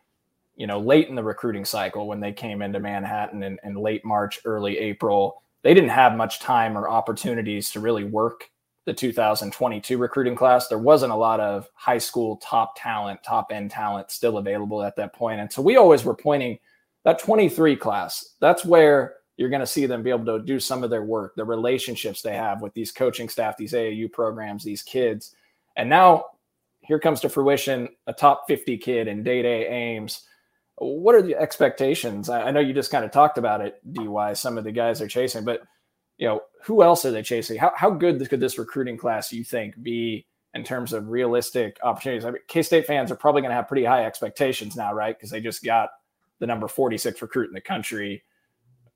you 0.57 0.67
know, 0.67 0.81
late 0.81 1.09
in 1.09 1.15
the 1.15 1.23
recruiting 1.23 1.65
cycle 1.65 2.09
when 2.09 2.19
they 2.19 2.33
came 2.33 2.61
into 2.61 2.81
Manhattan 2.81 3.45
in, 3.45 3.57
in 3.63 3.75
late 3.77 4.05
March, 4.05 4.41
early 4.45 4.77
April. 4.79 5.43
They 5.63 5.75
didn't 5.75 5.91
have 5.91 6.17
much 6.17 6.41
time 6.41 6.77
or 6.77 6.89
opportunities 6.89 7.71
to 7.71 7.81
really 7.81 8.05
work 8.05 8.51
the 8.85 8.93
2022 8.93 9.97
recruiting 9.97 10.35
class. 10.35 10.67
There 10.67 10.79
wasn't 10.79 11.13
a 11.13 11.17
lot 11.17 11.39
of 11.39 11.69
high 11.75 11.99
school 11.99 12.39
top 12.39 12.75
talent, 12.77 13.23
top 13.23 13.53
end 13.53 13.71
talent 13.71 14.11
still 14.11 14.39
available 14.39 14.83
at 14.83 14.97
that 14.97 15.15
point. 15.15 15.41
And 15.41 15.53
so 15.53 15.63
we 15.63 15.77
always 15.77 16.05
were 16.05 16.17
pointing– 16.17 16.59
that 17.07 17.21
23 17.21 17.77
class, 17.77 18.35
that's 18.41 18.65
where 18.65 19.15
you're 19.37 19.49
going 19.49 19.61
to 19.61 19.67
see 19.67 19.87
them 19.87 20.03
be 20.03 20.11
able 20.11 20.25
to 20.25 20.45
do 20.45 20.59
some 20.59 20.83
of 20.83 20.91
their 20.91 21.05
work, 21.05 21.37
the 21.37 21.45
relationships 21.45 22.21
they 22.21 22.35
have 22.35 22.61
with 22.61 22.75
these 22.75 22.91
coaching 22.91 23.29
staff, 23.29 23.57
these 23.57 23.75
AAU 23.75 24.11
programs, 24.13 24.65
these 24.65 24.83
kids. 24.83 25.33
And 25.77 25.89
now 25.89 26.25
here 26.81 26.99
comes 26.99 27.21
to 27.21 27.29
fruition 27.29 27.89
a 28.09 28.13
top 28.13 28.49
50 28.49 28.77
kid 28.79 29.07
in 29.07 29.23
Dai 29.23 29.43
Dai 29.43 29.67
Ames. 29.67 30.25
What 30.79 31.15
are 31.15 31.23
the 31.23 31.37
expectations? 31.37 32.29
I 32.29 32.51
know 32.51 32.59
you 32.59 32.75
just 32.75 32.91
kind 32.91 33.05
of 33.05 33.13
talked 33.13 33.39
about 33.39 33.61
it, 33.61 33.81
DY, 33.93 34.33
some 34.33 34.59
of 34.59 34.65
the 34.65 34.73
guys 34.73 35.01
are 35.01 35.07
chasing, 35.07 35.45
but 35.45 35.63
you 36.19 36.27
know, 36.27 36.41
who 36.65 36.83
else 36.83 37.05
are 37.05 37.13
they 37.13 37.23
chasing? 37.23 37.57
How, 37.57 37.71
how 37.77 37.91
good 37.91 38.29
could 38.29 38.41
this 38.41 38.59
recruiting 38.59 38.99
class 38.99 39.33
you 39.33 39.45
think 39.45 39.81
be 39.81 40.27
in 40.55 40.65
terms 40.65 40.93
of 40.93 41.07
realistic 41.09 41.79
opportunities? 41.85 42.25
I 42.25 42.33
mean, 42.33 42.43
K 42.49 42.63
State 42.63 42.87
fans 42.87 43.13
are 43.13 43.17
probably 43.17 43.43
going 43.43 43.51
to 43.51 43.57
have 43.57 43.69
pretty 43.69 43.85
high 43.85 44.07
expectations 44.07 44.75
now, 44.75 44.93
right? 44.93 45.17
Because 45.17 45.31
they 45.31 45.41
just 45.41 45.63
got 45.63 45.91
the 46.39 46.47
number 46.47 46.69
46 46.69 47.21
recruit 47.23 47.49
in 47.49 47.55
the 47.55 47.61
country. 47.61 48.23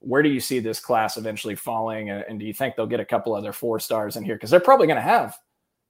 Where 0.00 0.22
do 0.22 0.28
you 0.28 0.40
see 0.40 0.60
this 0.60 0.80
class 0.80 1.16
eventually 1.16 1.54
falling? 1.54 2.10
And 2.10 2.38
do 2.38 2.46
you 2.46 2.54
think 2.54 2.74
they'll 2.74 2.86
get 2.86 3.00
a 3.00 3.04
couple 3.04 3.34
other 3.34 3.52
four 3.52 3.78
stars 3.80 4.16
in 4.16 4.24
here? 4.24 4.34
Because 4.34 4.50
they're 4.50 4.60
probably 4.60 4.86
going 4.86 4.96
to 4.96 5.02
have 5.02 5.36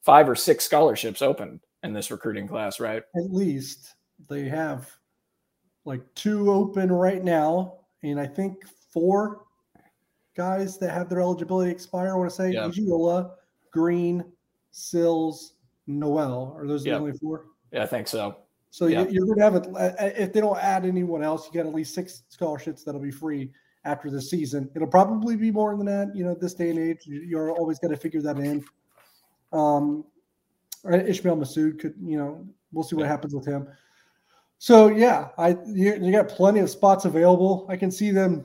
five 0.03 0.29
or 0.29 0.35
six 0.35 0.65
scholarships 0.65 1.23
open 1.23 1.61
in 1.83 1.93
this 1.93 2.11
recruiting 2.11 2.49
class, 2.49 2.81
right? 2.81 3.03
At 3.17 3.33
least 3.33 3.95
they 4.29 4.49
have 4.49 4.91
like 5.85 6.03
two 6.15 6.51
open 6.51 6.91
right 6.91 7.23
now. 7.23 7.75
And 8.03 8.19
I 8.19 8.27
think 8.27 8.67
four 8.93 9.43
guys 10.37 10.79
that 10.79 10.91
have 10.91 11.09
their 11.09 11.21
eligibility 11.21 11.71
expire. 11.71 12.11
I 12.11 12.17
want 12.17 12.31
to 12.31 12.37
say 12.37 12.53
yep. 12.53 12.73
Green, 13.73 14.25
Sills, 14.73 15.55
Nowell. 15.87 16.55
Are 16.57 16.67
those 16.67 16.85
yep. 16.85 16.95
the 16.95 17.01
only 17.01 17.19
four? 17.19 17.47
Yeah, 17.73 17.85
I 17.85 17.87
think 17.87 18.09
so. 18.09 18.37
So 18.71 18.87
yeah. 18.87 19.05
you're 19.09 19.27
going 19.27 19.39
to 19.39 19.45
have 19.45 19.55
it 19.57 19.67
if 20.17 20.33
they 20.33 20.41
don't 20.41 20.59
add 20.59 20.85
anyone 20.85 21.23
else. 21.25 21.47
You 21.47 21.53
got 21.53 21.69
at 21.69 21.75
least 21.75 21.95
six 21.95 22.23
scholarships 22.29 22.85
that'll 22.85 23.01
be 23.01 23.11
free 23.11 23.51
after 23.85 24.11
the 24.11 24.23
season. 24.23 24.71
It'll 24.75 24.89
probably 24.89 25.37
be 25.37 25.51
more 25.51 25.77
than 25.77 25.87
that. 25.87 26.15
You 26.15 26.25
know, 26.25 26.35
this 26.35 26.55
day 26.55 26.71
and 26.71 26.79
age, 26.79 26.99
you're 27.05 27.51
always 27.51 27.79
got 27.79 27.89
to 27.89 27.97
figure 27.97 28.23
that 28.23 28.39
in. 28.39 28.65
Um, 29.53 30.05
Ishmael 30.85 31.37
Massoud 31.37 31.81
could, 31.81 31.95
you 32.01 32.17
know, 32.17 32.47
we'll 32.73 32.85
see 32.85 32.97
what 32.97 33.07
happens 33.07 33.35
with 33.35 33.47
him. 33.47 33.67
So 34.59 34.89
yeah, 34.89 35.29
I 35.39 35.57
you, 35.67 35.97
you 36.01 36.13
got 36.13 36.29
plenty 36.29 36.61
of 36.61 36.71
spots 36.71 37.07
available. 37.07 37.67
I 37.69 37.77
can 37.77 37.91
see 37.91 38.11
them 38.11 38.45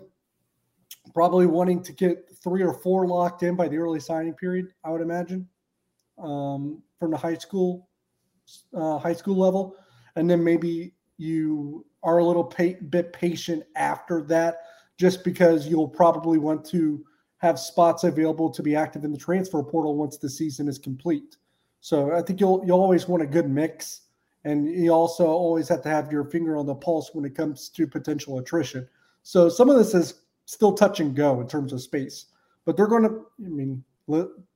probably 1.14 1.46
wanting 1.46 1.84
to 1.84 1.94
get 1.94 2.30
three 2.42 2.64
or 2.64 2.74
four 2.74 3.06
locked 3.08 3.44
in 3.44 3.56
by 3.56 3.68
the 3.68 3.78
early 3.78 4.00
signing 4.00 4.34
period. 4.34 4.68
I 4.84 4.92
would 4.92 5.02
imagine 5.02 5.48
um, 6.18 6.82
from 7.00 7.12
the 7.12 7.18
high 7.18 7.36
school 7.36 7.90
uh, 8.74 8.98
high 8.98 9.14
school 9.14 9.36
level 9.36 9.76
and 10.16 10.30
then 10.30 10.44
maybe 10.44 10.94
you 11.18 11.86
are 12.04 12.20
a 12.20 12.24
little 12.24 12.44
pa- 12.44 12.80
bit 12.90 13.14
patient 13.14 13.64
after 13.76 14.22
that, 14.24 14.58
just 14.98 15.24
because 15.24 15.68
you'll 15.68 15.88
probably 15.88 16.38
want 16.38 16.66
to 16.66 17.04
have 17.38 17.60
spots 17.60 18.04
available 18.04 18.50
to 18.50 18.64
be 18.64 18.76
active 18.76 19.04
in 19.04 19.12
the 19.12 19.18
transfer 19.18 19.62
portal 19.62 19.96
once 19.96 20.18
the 20.18 20.30
season 20.30 20.68
is 20.68 20.80
complete. 20.80 21.38
So 21.82 22.16
I 22.16 22.22
think 22.22 22.40
you'll 22.40 22.64
you'll 22.66 22.82
always 22.82 23.08
want 23.08 23.24
a 23.24 23.28
good 23.28 23.50
mix, 23.50 24.02
and 24.44 24.68
you 24.68 24.92
also 24.92 25.28
always 25.28 25.68
have 25.70 25.82
to 25.84 25.90
have 25.90 26.12
your 26.12 26.24
finger 26.26 26.58
on 26.58 26.66
the 26.66 26.76
pulse 26.76 27.12
when 27.14 27.26
it 27.26 27.36
comes 27.36 27.70
to 27.70 27.86
potential 27.86 28.40
attrition. 28.40 28.88
So 29.24 29.50
some 29.50 29.70
of 29.70 29.78
this 29.78 29.94
is 29.94 30.22
still 30.46 30.74
touch 30.74 31.00
and 31.00 31.16
go 31.16 31.42
in 31.42 31.48
terms 31.48 31.74
of 31.74 31.82
space, 31.82 32.28
but 32.64 32.78
they're 32.78 32.88
going 32.88 33.04
to. 33.04 33.26
I 33.46 33.50
mean, 33.50 33.84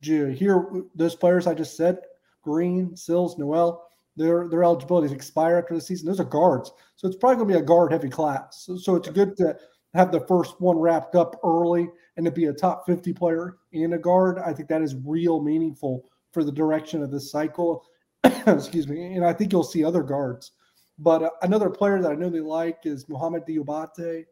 hear 0.02 0.84
those 0.96 1.16
players 1.16 1.48
I 1.48 1.54
just 1.54 1.76
said: 1.76 2.00
Green, 2.42 2.96
Sills, 2.96 3.38
Nowell 3.38 3.89
their 4.16 4.48
their 4.48 4.64
eligibilities 4.64 5.12
expire 5.12 5.58
after 5.58 5.76
the 5.76 5.82
season. 5.82 6.08
Those 6.08 6.20
are 6.20 6.26
guards, 6.26 6.72
so 6.96 7.08
it's 7.08 7.18
probably 7.18 7.38
going 7.38 7.48
to 7.50 7.54
be 7.56 7.60
a 7.60 7.66
guard 7.66 7.92
heavy 7.92 8.10
class. 8.10 8.66
So, 8.66 8.78
so 8.78 8.96
it's 8.96 9.10
good 9.10 9.38
to 9.38 9.58
have 9.94 10.12
the 10.12 10.22
first 10.22 10.60
one 10.60 10.78
wrapped 10.78 11.16
up 11.16 11.40
early 11.44 11.88
and 12.18 12.26
to 12.26 12.32
be 12.32 12.46
a 12.46 12.54
top 12.54 12.86
50 12.86 13.14
player 13.14 13.58
in 13.72 13.94
a 13.94 13.98
guard. 13.98 14.38
I 14.38 14.54
think 14.54 14.70
that 14.70 14.82
is 14.82 14.96
real 15.04 15.42
meaningful 15.42 16.06
for 16.32 16.44
the 16.44 16.52
direction 16.52 17.02
of 17.02 17.12
this 17.12 17.32
cycle. 17.32 17.86
Excuse 18.24 18.88
me, 18.88 19.16
and 19.16 19.26
I 19.26 19.34
think 19.34 19.52
you'll 19.52 19.64
see 19.64 19.84
other 19.84 20.04
guards. 20.04 20.52
But 21.00 21.24
uh, 21.24 21.30
another 21.42 21.70
player 21.70 22.02
that 22.02 22.12
I 22.12 22.16
know 22.16 22.30
they 22.30 22.42
like 22.42 22.80
is 22.84 23.08
Mohamed 23.08 23.46
Diabate. 23.46 24.26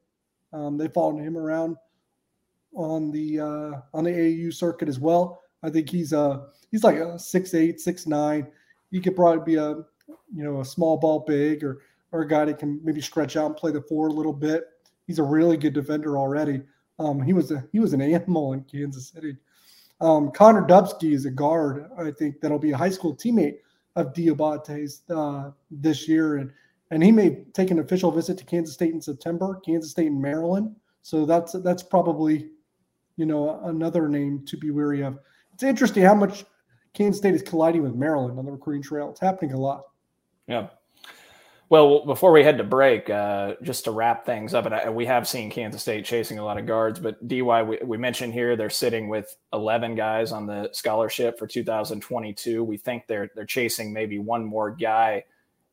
Um, 0.54 0.78
they 0.78 0.90
followed 0.90 1.22
him 1.22 1.38
around 1.38 1.78
on 2.76 3.12
the 3.12 3.40
uh, 3.40 3.72
on 3.94 4.04
the 4.04 4.12
AAU 4.12 4.54
circuit 4.54 4.90
as 4.90 5.00
well. 5.00 5.42
I 5.64 5.70
think 5.70 5.90
he's 5.90 6.14
a 6.14 6.48
he's 6.70 6.84
like 6.84 6.98
a 6.98 7.18
six 7.18 7.54
eight, 7.54 7.80
six 7.80 8.06
nine 8.06 8.48
he 8.92 9.00
could 9.00 9.16
probably 9.16 9.44
be 9.54 9.58
a 9.58 9.76
you 10.34 10.44
know 10.44 10.62
a 10.62 10.66
small 10.66 10.98
ball 10.98 11.24
big 11.28 11.64
or 11.64 11.82
or 12.12 12.22
a 12.22 12.28
guy 12.28 12.46
that 12.46 12.60
can 12.60 12.80
maybe 12.84 13.02
stretch 13.02 13.36
out 13.36 13.48
and 13.48 13.56
play 13.56 13.72
the 13.72 13.82
four 13.82 14.08
a 14.08 14.14
little 14.14 14.34
bit. 14.34 14.66
He's 15.06 15.20
a 15.20 15.24
really 15.24 15.58
good 15.58 15.74
defender 15.74 16.18
already. 16.18 16.62
Um, 17.00 17.22
he 17.22 17.34
was 17.34 17.52
a 17.52 17.64
he 17.72 17.80
was 17.80 17.94
an 17.94 18.02
animal 18.14 18.54
in 18.54 18.64
Kansas 18.64 19.10
City. 19.10 19.38
Um, 20.00 20.32
Connor 20.32 20.62
Dubsky 20.62 21.14
is 21.14 21.26
a 21.26 21.32
guard, 21.32 21.90
I 21.98 22.12
think, 22.12 22.40
that'll 22.40 22.60
be 22.60 22.72
a 22.72 22.78
high 22.78 22.90
school 22.90 23.16
teammate 23.16 23.58
of 23.96 24.14
Diabate's 24.14 25.02
uh, 25.10 25.52
this 25.72 26.08
year. 26.08 26.38
And, 26.38 26.52
and 26.92 27.04
he 27.04 27.12
may 27.12 27.44
take 27.54 27.72
an 27.72 27.80
official 27.80 28.12
visit 28.12 28.38
to 28.38 28.46
Kansas 28.46 28.76
State 28.76 28.94
in 28.94 29.02
September, 29.02 29.60
Kansas 29.66 29.92
State 29.92 30.08
and 30.08 30.22
Maryland. 30.22 30.76
So 31.02 31.26
that's 31.26 31.54
that's 31.64 31.84
probably, 31.84 32.50
you 33.16 33.26
know, 33.26 33.60
another 33.64 34.08
name 34.08 34.46
to 34.46 34.58
be 34.58 34.72
wary 34.72 35.02
of. 35.02 35.18
It's 35.54 35.64
interesting 35.64 36.04
how 36.04 36.16
much 36.16 36.46
Kansas 36.98 37.20
State 37.20 37.36
is 37.36 37.44
colliding 37.44 37.84
with 37.84 37.94
Maryland 37.94 38.40
on 38.40 38.46
the 38.46 38.52
recruiting 38.52 38.82
trail. 38.82 39.12
It's 39.12 39.20
happening 39.20 39.54
a 39.54 39.60
lot. 39.60 39.84
Yeah. 40.48 40.70
Well, 41.70 42.06
before 42.06 42.32
we 42.32 42.44
head 42.44 42.58
to 42.58 42.64
break, 42.64 43.08
uh, 43.10 43.56
just 43.62 43.84
to 43.84 43.92
wrap 43.92 44.26
things 44.26 44.56
up, 44.56 44.66
and 44.66 44.74
I, 44.74 44.90
we 44.90 45.06
have 45.06 45.28
seen 45.28 45.52
Kansas 45.52 45.82
State 45.82 46.06
chasing 46.06 46.40
a 46.40 46.44
lot 46.44 46.58
of 46.58 46.66
guards, 46.66 47.00
but 47.00 47.28
DY, 47.28 47.62
we, 47.62 47.78
we 47.84 47.98
mentioned 47.98 48.34
here 48.34 48.56
they're 48.56 48.70
sitting 48.70 49.10
with 49.10 49.36
11 49.54 49.94
guys 49.94 50.32
on 50.32 50.48
the 50.48 50.70
scholarship 50.72 51.38
for 51.38 51.46
2022. 51.46 52.64
We 52.64 52.78
think 52.78 53.06
they're 53.06 53.30
they're 53.36 53.46
chasing 53.46 53.94
maybe 53.94 54.18
one 54.18 54.44
more 54.44 54.72
guy. 54.72 55.26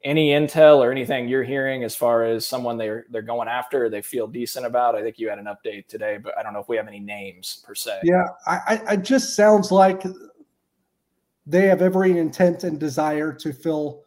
Any 0.02 0.30
intel 0.32 0.78
or 0.78 0.90
anything 0.90 1.28
you're 1.28 1.44
hearing 1.44 1.84
as 1.84 1.96
far 1.96 2.24
as 2.24 2.44
someone 2.44 2.76
they're 2.76 3.06
they're 3.08 3.22
going 3.22 3.48
after, 3.48 3.88
they 3.88 4.02
feel 4.02 4.26
decent 4.26 4.66
about? 4.66 4.96
I 4.96 5.02
think 5.02 5.18
you 5.18 5.30
had 5.30 5.38
an 5.38 5.46
update 5.46 5.86
today, 5.86 6.18
but 6.22 6.36
I 6.36 6.42
don't 6.42 6.52
know 6.52 6.60
if 6.60 6.68
we 6.68 6.76
have 6.76 6.88
any 6.88 7.00
names 7.00 7.64
per 7.64 7.74
se. 7.74 8.00
Yeah, 8.02 8.26
I, 8.46 8.82
I 8.88 8.96
just 8.96 9.36
sounds 9.36 9.70
like 9.70 10.02
they 11.46 11.66
have 11.66 11.82
every 11.82 12.18
intent 12.18 12.64
and 12.64 12.78
desire 12.80 13.32
to 13.32 13.52
fill 13.52 14.04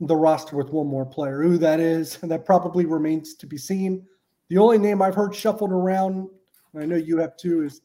the 0.00 0.16
roster 0.16 0.56
with 0.56 0.70
one 0.70 0.86
more 0.86 1.06
player. 1.06 1.42
Who 1.42 1.58
that 1.58 1.80
is, 1.80 2.18
and 2.22 2.30
that 2.30 2.44
probably 2.44 2.86
remains 2.86 3.34
to 3.34 3.46
be 3.46 3.58
seen. 3.58 4.06
The 4.48 4.58
only 4.58 4.78
name 4.78 5.02
I've 5.02 5.14
heard 5.14 5.34
shuffled 5.34 5.72
around, 5.72 6.28
and 6.72 6.82
I 6.82 6.86
know 6.86 6.96
you 6.96 7.18
have 7.18 7.36
too, 7.36 7.64
is 7.64 7.80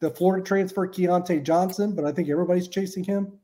the 0.00 0.10
Florida 0.10 0.44
transfer 0.44 0.86
Keyontae 0.86 1.42
Johnson, 1.42 1.94
but 1.94 2.04
I 2.04 2.12
think 2.12 2.28
everybody's 2.28 2.68
chasing 2.68 3.04
him. 3.04 3.38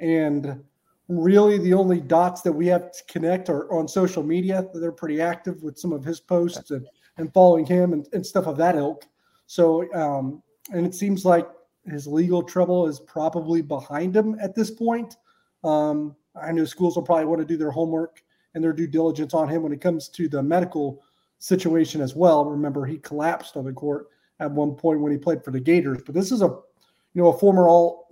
And 0.00 0.62
really, 1.08 1.56
the 1.56 1.72
only 1.72 2.00
dots 2.00 2.42
that 2.42 2.52
we 2.52 2.66
have 2.66 2.92
to 2.92 3.04
connect 3.08 3.48
are 3.48 3.72
on 3.72 3.88
social 3.88 4.22
media. 4.22 4.66
They're 4.74 4.92
pretty 4.92 5.22
active 5.22 5.62
with 5.62 5.78
some 5.78 5.92
of 5.92 6.04
his 6.04 6.20
posts 6.20 6.70
and, 6.70 6.86
and 7.16 7.32
following 7.32 7.64
him 7.64 7.94
and, 7.94 8.06
and 8.12 8.26
stuff 8.26 8.46
of 8.46 8.58
that 8.58 8.76
ilk. 8.76 9.06
So, 9.46 9.90
um, 9.94 10.42
and 10.72 10.84
it 10.84 10.94
seems 10.94 11.24
like 11.24 11.48
his 11.88 12.06
legal 12.06 12.42
trouble 12.42 12.86
is 12.86 13.00
probably 13.00 13.62
behind 13.62 14.16
him 14.16 14.36
at 14.40 14.54
this 14.54 14.70
point. 14.70 15.16
Um, 15.64 16.16
I 16.40 16.52
know 16.52 16.64
schools 16.64 16.96
will 16.96 17.02
probably 17.02 17.26
want 17.26 17.40
to 17.40 17.46
do 17.46 17.56
their 17.56 17.70
homework 17.70 18.22
and 18.54 18.62
their 18.62 18.72
due 18.72 18.86
diligence 18.86 19.34
on 19.34 19.48
him 19.48 19.62
when 19.62 19.72
it 19.72 19.80
comes 19.80 20.08
to 20.10 20.28
the 20.28 20.42
medical 20.42 21.02
situation 21.38 22.00
as 22.00 22.14
well. 22.14 22.44
Remember, 22.44 22.84
he 22.84 22.98
collapsed 22.98 23.56
on 23.56 23.64
the 23.64 23.72
court 23.72 24.08
at 24.40 24.50
one 24.50 24.74
point 24.74 25.00
when 25.00 25.12
he 25.12 25.18
played 25.18 25.44
for 25.44 25.50
the 25.50 25.60
Gators. 25.60 26.02
But 26.04 26.14
this 26.14 26.32
is 26.32 26.42
a, 26.42 26.48
you 26.48 27.22
know, 27.22 27.28
a 27.28 27.38
former 27.38 27.68
all 27.68 28.08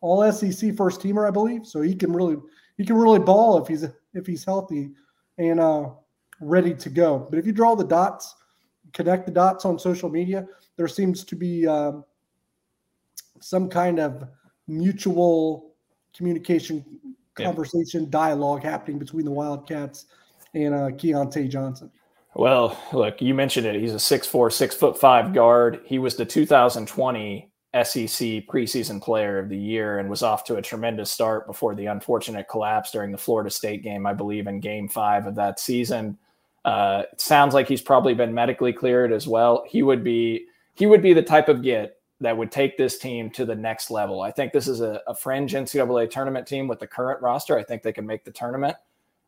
all 0.00 0.30
SEC 0.30 0.76
first 0.76 1.00
teamer, 1.00 1.26
I 1.26 1.30
believe. 1.30 1.66
So 1.66 1.80
he 1.80 1.94
can 1.94 2.12
really 2.12 2.36
he 2.76 2.84
can 2.84 2.96
really 2.96 3.18
ball 3.18 3.60
if 3.60 3.68
he's 3.68 3.84
if 4.14 4.26
he's 4.26 4.44
healthy 4.44 4.90
and 5.38 5.60
uh, 5.60 5.90
ready 6.40 6.74
to 6.74 6.88
go. 6.88 7.26
But 7.30 7.38
if 7.38 7.46
you 7.46 7.52
draw 7.52 7.74
the 7.74 7.84
dots, 7.84 8.34
connect 8.92 9.26
the 9.26 9.32
dots 9.32 9.64
on 9.64 9.78
social 9.78 10.08
media, 10.08 10.46
there 10.76 10.88
seems 10.88 11.24
to 11.24 11.36
be 11.36 11.66
um, 11.66 12.04
some 13.40 13.68
kind 13.68 13.98
of 13.98 14.24
mutual 14.66 15.74
communication 16.16 16.84
conversation, 17.34 18.04
yeah. 18.04 18.10
dialogue 18.10 18.62
happening 18.62 18.98
between 18.98 19.24
the 19.24 19.30
Wildcats 19.30 20.06
and 20.54 20.74
uh, 20.74 20.88
Keyontae 20.90 21.48
Johnson. 21.48 21.90
Well, 22.34 22.78
look, 22.92 23.22
you 23.22 23.34
mentioned 23.34 23.66
it. 23.66 23.80
He's 23.80 23.94
a 23.94 23.98
six 23.98 24.26
four, 24.26 24.50
six 24.50 24.74
foot 24.74 24.98
five 24.98 25.32
guard. 25.32 25.80
He 25.84 25.98
was 25.98 26.16
the 26.16 26.26
2020 26.26 27.50
SEC 27.74 28.46
preseason 28.46 29.02
player 29.02 29.38
of 29.38 29.48
the 29.48 29.56
year 29.56 29.98
and 29.98 30.08
was 30.08 30.22
off 30.22 30.44
to 30.44 30.56
a 30.56 30.62
tremendous 30.62 31.10
start 31.10 31.46
before 31.46 31.74
the 31.74 31.86
unfortunate 31.86 32.48
collapse 32.48 32.90
during 32.90 33.12
the 33.12 33.18
Florida 33.18 33.50
State 33.50 33.82
game, 33.82 34.06
I 34.06 34.12
believe, 34.12 34.46
in 34.46 34.60
game 34.60 34.88
five 34.88 35.26
of 35.26 35.34
that 35.36 35.60
season. 35.60 36.18
Uh, 36.64 37.04
it 37.12 37.20
sounds 37.20 37.54
like 37.54 37.68
he's 37.68 37.82
probably 37.82 38.12
been 38.12 38.34
medically 38.34 38.72
cleared 38.72 39.12
as 39.12 39.26
well. 39.26 39.64
He 39.68 39.82
would 39.82 40.02
be 40.02 40.46
he 40.74 40.84
would 40.84 41.02
be 41.02 41.14
the 41.14 41.22
type 41.22 41.48
of 41.48 41.62
get 41.62 41.95
that 42.20 42.36
would 42.36 42.50
take 42.50 42.78
this 42.78 42.98
team 42.98 43.30
to 43.30 43.44
the 43.44 43.54
next 43.54 43.90
level. 43.90 44.22
I 44.22 44.30
think 44.30 44.52
this 44.52 44.68
is 44.68 44.80
a, 44.80 45.02
a 45.06 45.14
fringe 45.14 45.52
NCAA 45.52 46.10
tournament 46.10 46.46
team 46.46 46.66
with 46.66 46.80
the 46.80 46.86
current 46.86 47.20
roster. 47.20 47.58
I 47.58 47.62
think 47.62 47.82
they 47.82 47.92
can 47.92 48.06
make 48.06 48.24
the 48.24 48.30
tournament. 48.30 48.76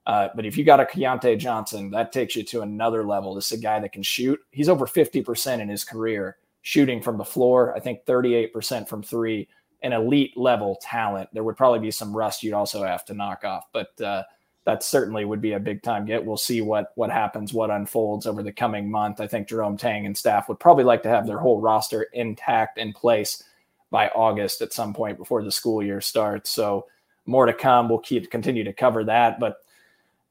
Uh, 0.07 0.29
but 0.35 0.47
if 0.47 0.57
you 0.57 0.65
got 0.65 0.81
a 0.81 0.85
Keyontae 0.85 1.39
Johnson, 1.39 1.91
that 1.91 2.13
takes 2.13 2.35
you 2.35 2.43
to 2.45 2.63
another 2.63 3.05
level. 3.05 3.35
This 3.35 3.53
is 3.53 3.59
a 3.59 3.63
guy 3.63 3.79
that 3.79 3.93
can 3.93 4.03
shoot. 4.03 4.41
He's 4.51 4.71
over 4.71 4.87
50% 4.87 5.61
in 5.61 5.69
his 5.69 5.85
career 5.85 6.39
shooting 6.63 7.03
from 7.03 7.19
the 7.19 7.25
floor. 7.25 7.77
I 7.77 7.81
think 7.81 8.07
38% 8.07 8.89
from 8.89 9.03
three, 9.03 9.49
an 9.83 9.93
elite 9.93 10.35
level 10.35 10.79
talent. 10.81 11.29
There 11.35 11.45
would 11.45 11.59
probably 11.59 11.81
be 11.81 11.91
some 11.91 12.17
rust 12.17 12.43
you'd 12.43 12.55
also 12.55 12.85
have 12.85 13.05
to 13.07 13.15
knock 13.15 13.45
off. 13.45 13.65
But 13.73 14.01
uh, 14.01 14.23
that 14.69 14.83
certainly 14.83 15.25
would 15.25 15.41
be 15.41 15.55
a 15.55 15.59
big 15.59 15.83
time 15.83 16.05
get. 16.05 16.23
We'll 16.23 16.37
see 16.37 16.61
what 16.61 16.93
what 16.95 17.11
happens, 17.11 17.55
what 17.55 17.71
unfolds 17.71 18.27
over 18.27 18.43
the 18.43 18.53
coming 18.53 18.91
month. 18.91 19.19
I 19.19 19.27
think 19.27 19.49
Jerome 19.49 19.79
Tang 19.79 20.05
and 20.05 20.15
staff 20.15 20.47
would 20.47 20.61
probably 20.61 20.85
like 20.85 21.03
to 21.05 21.09
have 21.09 21.27
their 21.27 21.39
whole 21.39 21.59
roster 21.59 22.03
intact 22.13 22.77
in 22.77 22.93
place 22.93 23.43
by 23.91 24.09
August 24.09 24.61
at 24.61 24.75
some 24.75 24.93
point 24.93 25.17
before 25.17 25.43
the 25.43 25.51
school 25.51 25.83
year 25.83 26.03
starts. 26.03 26.51
So 26.51 26.85
more 27.25 27.47
to 27.47 27.55
come. 27.55 27.89
We'll 27.89 28.01
keep 28.01 28.31
continue 28.31 28.63
to 28.63 28.75
cover 28.75 29.05
that. 29.05 29.41
But 29.41 29.57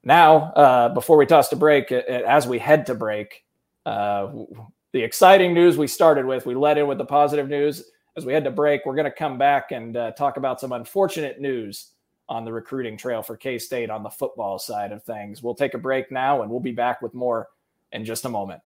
now, 0.04 0.52
uh, 0.52 0.88
before 0.90 1.16
we 1.16 1.26
toss 1.26 1.48
to 1.48 1.56
break, 1.56 1.90
as 1.90 2.46
we 2.46 2.60
head 2.60 2.86
to 2.86 2.94
break, 2.94 3.44
uh, 3.86 4.30
the 4.92 5.02
exciting 5.02 5.52
news 5.52 5.76
we 5.76 5.88
started 5.88 6.26
with, 6.26 6.46
we 6.46 6.54
led 6.54 6.78
in 6.78 6.86
with 6.86 6.98
the 6.98 7.04
positive 7.04 7.48
news. 7.48 7.90
As 8.16 8.24
we 8.24 8.34
head 8.34 8.44
to 8.44 8.52
break, 8.52 8.86
we're 8.86 8.94
going 8.94 9.04
to 9.04 9.10
come 9.10 9.36
back 9.36 9.72
and 9.72 9.96
uh, 9.96 10.12
talk 10.12 10.36
about 10.36 10.60
some 10.60 10.70
unfortunate 10.70 11.40
news 11.40 11.88
on 12.28 12.44
the 12.44 12.52
recruiting 12.52 12.96
trail 12.96 13.22
for 13.22 13.36
K 13.36 13.58
State 13.58 13.90
on 13.90 14.02
the 14.02 14.10
football 14.10 14.58
side 14.58 14.92
of 14.92 15.02
things. 15.02 15.42
We'll 15.42 15.54
take 15.54 15.74
a 15.74 15.78
break 15.78 16.10
now 16.12 16.42
and 16.42 16.50
we'll 16.50 16.60
be 16.60 16.72
back 16.72 17.02
with 17.02 17.14
more 17.14 17.48
in 17.92 18.04
just 18.04 18.24
a 18.24 18.28
moment. 18.28 18.60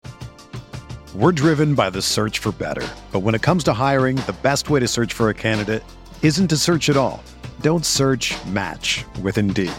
We're 1.15 1.31
driven 1.31 1.73
by 1.73 1.89
the 1.89 2.01
search 2.01 2.37
for 2.37 2.51
better. 2.51 2.87
But 3.11 3.21
when 3.21 3.33
it 3.33 3.41
comes 3.41 3.63
to 3.63 3.73
hiring, 3.73 4.17
the 4.17 4.35
best 4.43 4.69
way 4.69 4.79
to 4.79 4.87
search 4.87 5.11
for 5.11 5.29
a 5.29 5.33
candidate 5.33 5.83
isn't 6.21 6.49
to 6.49 6.57
search 6.57 6.89
at 6.89 6.97
all. 6.97 7.23
Don't 7.61 7.85
search 7.85 8.35
match 8.45 9.05
with 9.21 9.37
Indeed. 9.37 9.71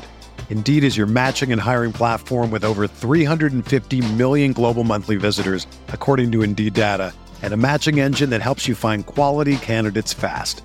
Indeed 0.51 0.83
is 0.83 0.97
your 0.97 1.07
matching 1.07 1.53
and 1.53 1.61
hiring 1.61 1.93
platform 1.93 2.51
with 2.51 2.65
over 2.65 2.89
350 2.89 4.13
million 4.15 4.53
global 4.53 4.83
monthly 4.83 5.15
visitors, 5.15 5.69
according 5.89 6.33
to 6.33 6.43
Indeed 6.43 6.75
data, 6.75 7.15
and 7.43 7.53
a 7.53 7.57
matching 7.57 8.01
engine 8.01 8.31
that 8.31 8.43
helps 8.43 8.67
you 8.67 8.75
find 8.75 9.07
quality 9.07 9.57
candidates 9.59 10.13
fast. 10.13 10.65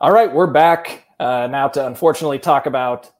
All 0.00 0.12
right, 0.12 0.32
we're 0.32 0.46
back 0.46 1.06
uh, 1.18 1.48
now 1.50 1.66
to 1.66 1.84
unfortunately 1.84 2.38
talk 2.38 2.66
about 2.66 3.10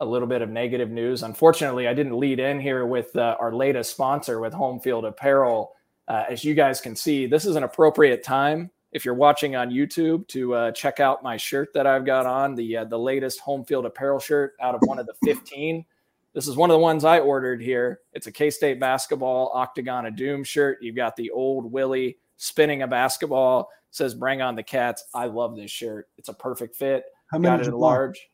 a 0.00 0.04
little 0.04 0.28
bit 0.28 0.42
of 0.42 0.50
negative 0.50 0.90
news. 0.90 1.22
Unfortunately, 1.22 1.88
I 1.88 1.94
didn't 1.94 2.18
lead 2.18 2.40
in 2.40 2.60
here 2.60 2.84
with 2.84 3.16
uh, 3.16 3.38
our 3.40 3.54
latest 3.54 3.92
sponsor 3.92 4.38
with 4.38 4.52
Home 4.52 4.78
Field 4.78 5.06
Apparel. 5.06 5.72
Uh, 6.06 6.24
as 6.28 6.44
you 6.44 6.52
guys 6.52 6.78
can 6.78 6.94
see, 6.94 7.24
this 7.24 7.46
is 7.46 7.56
an 7.56 7.62
appropriate 7.62 8.22
time 8.22 8.70
if 8.92 9.02
you're 9.02 9.14
watching 9.14 9.56
on 9.56 9.70
YouTube 9.70 10.28
to 10.28 10.54
uh, 10.54 10.72
check 10.72 11.00
out 11.00 11.22
my 11.22 11.38
shirt 11.38 11.72
that 11.72 11.86
I've 11.86 12.04
got 12.04 12.26
on 12.26 12.54
the 12.54 12.76
uh, 12.76 12.84
the 12.84 12.98
latest 12.98 13.40
Home 13.40 13.64
Field 13.64 13.86
Apparel 13.86 14.18
shirt 14.18 14.56
out 14.60 14.74
of 14.74 14.82
one 14.84 14.98
of 14.98 15.06
the 15.06 15.14
15. 15.24 15.86
This 16.34 16.46
is 16.46 16.54
one 16.54 16.68
of 16.68 16.74
the 16.74 16.80
ones 16.80 17.06
I 17.06 17.18
ordered 17.18 17.62
here. 17.62 18.00
It's 18.12 18.26
a 18.26 18.32
K 18.32 18.50
State 18.50 18.78
basketball 18.78 19.52
Octagon 19.54 20.04
of 20.04 20.16
Doom 20.16 20.44
shirt. 20.44 20.82
You've 20.82 20.96
got 20.96 21.16
the 21.16 21.30
old 21.30 21.72
Willie 21.72 22.18
spinning 22.36 22.82
a 22.82 22.86
basketball. 22.86 23.70
Says 23.96 24.14
"Bring 24.14 24.42
on 24.42 24.54
the 24.54 24.62
Cats." 24.62 25.04
I 25.14 25.26
love 25.26 25.56
this 25.56 25.70
shirt. 25.70 26.08
It's 26.18 26.28
a 26.28 26.34
perfect 26.34 26.76
fit. 26.76 27.04
How 27.28 27.38
many 27.38 27.58
got 27.58 27.66
it 27.66 27.74
large. 27.74 28.30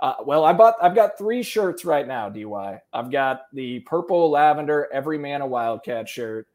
Uh, 0.00 0.14
well, 0.24 0.44
I 0.44 0.52
bought. 0.52 0.76
I've 0.82 0.94
got 0.94 1.18
three 1.18 1.42
shirts 1.42 1.84
right 1.84 2.06
now. 2.06 2.28
Dy. 2.28 2.46
I've 2.92 3.10
got 3.10 3.42
the 3.52 3.80
purple 3.80 4.30
lavender 4.30 4.88
Every 4.92 5.18
Man 5.18 5.42
a 5.42 5.46
Wildcat 5.46 6.08
shirt. 6.08 6.46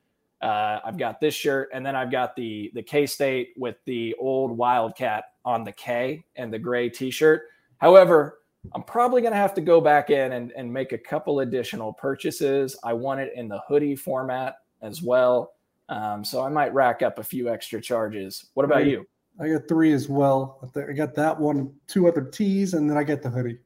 Uh, 0.42 0.80
I've 0.84 0.98
got 0.98 1.20
this 1.20 1.34
shirt, 1.34 1.70
and 1.74 1.86
then 1.86 1.96
I've 1.96 2.12
got 2.12 2.36
the 2.36 2.72
the 2.74 2.84
K 2.84 3.06
State 3.06 3.54
with 3.58 3.78
the 3.86 4.16
old 4.20 4.52
Wildcat 4.58 5.26
on 5.44 5.64
the 5.64 5.72
K 5.72 6.26
and 6.36 6.52
the 6.52 6.60
gray 6.60 6.90
T-shirt. 6.90 7.44
However, 7.78 8.40
I'm 8.74 8.84
probably 8.84 9.22
going 9.22 9.34
to 9.34 9.38
have 9.38 9.54
to 9.56 9.62
go 9.62 9.80
back 9.80 10.10
in 10.10 10.34
and, 10.34 10.52
and 10.54 10.72
make 10.72 10.92
a 10.92 10.98
couple 10.98 11.42
additional 11.42 11.94
purchases. 11.94 12.76
I 12.84 12.94
want 12.94 13.20
it 13.20 13.34
in 13.36 13.48
the 13.48 13.60
hoodie 13.68 13.96
format 13.96 14.56
as 14.82 15.02
well. 15.02 15.54
Um, 15.90 16.24
so 16.24 16.44
I 16.44 16.50
might 16.50 16.74
rack 16.74 17.02
up 17.02 17.20
a 17.20 17.24
few 17.24 17.50
extra 17.50 17.80
charges. 17.80 18.48
What 18.54 18.66
about 18.66 18.86
you? 18.86 19.06
I 19.40 19.50
got 19.50 19.68
three 19.68 19.92
as 19.92 20.08
well. 20.08 20.72
I 20.76 20.94
got 20.94 21.14
that 21.16 21.40
one, 21.40 21.74
two 21.88 22.08
other 22.08 22.22
tees, 22.22 22.74
and 22.74 22.90
then 22.90 22.98
I 22.98 23.04
get 23.04 23.22
the 23.22 23.30
hoodie. 23.30 23.60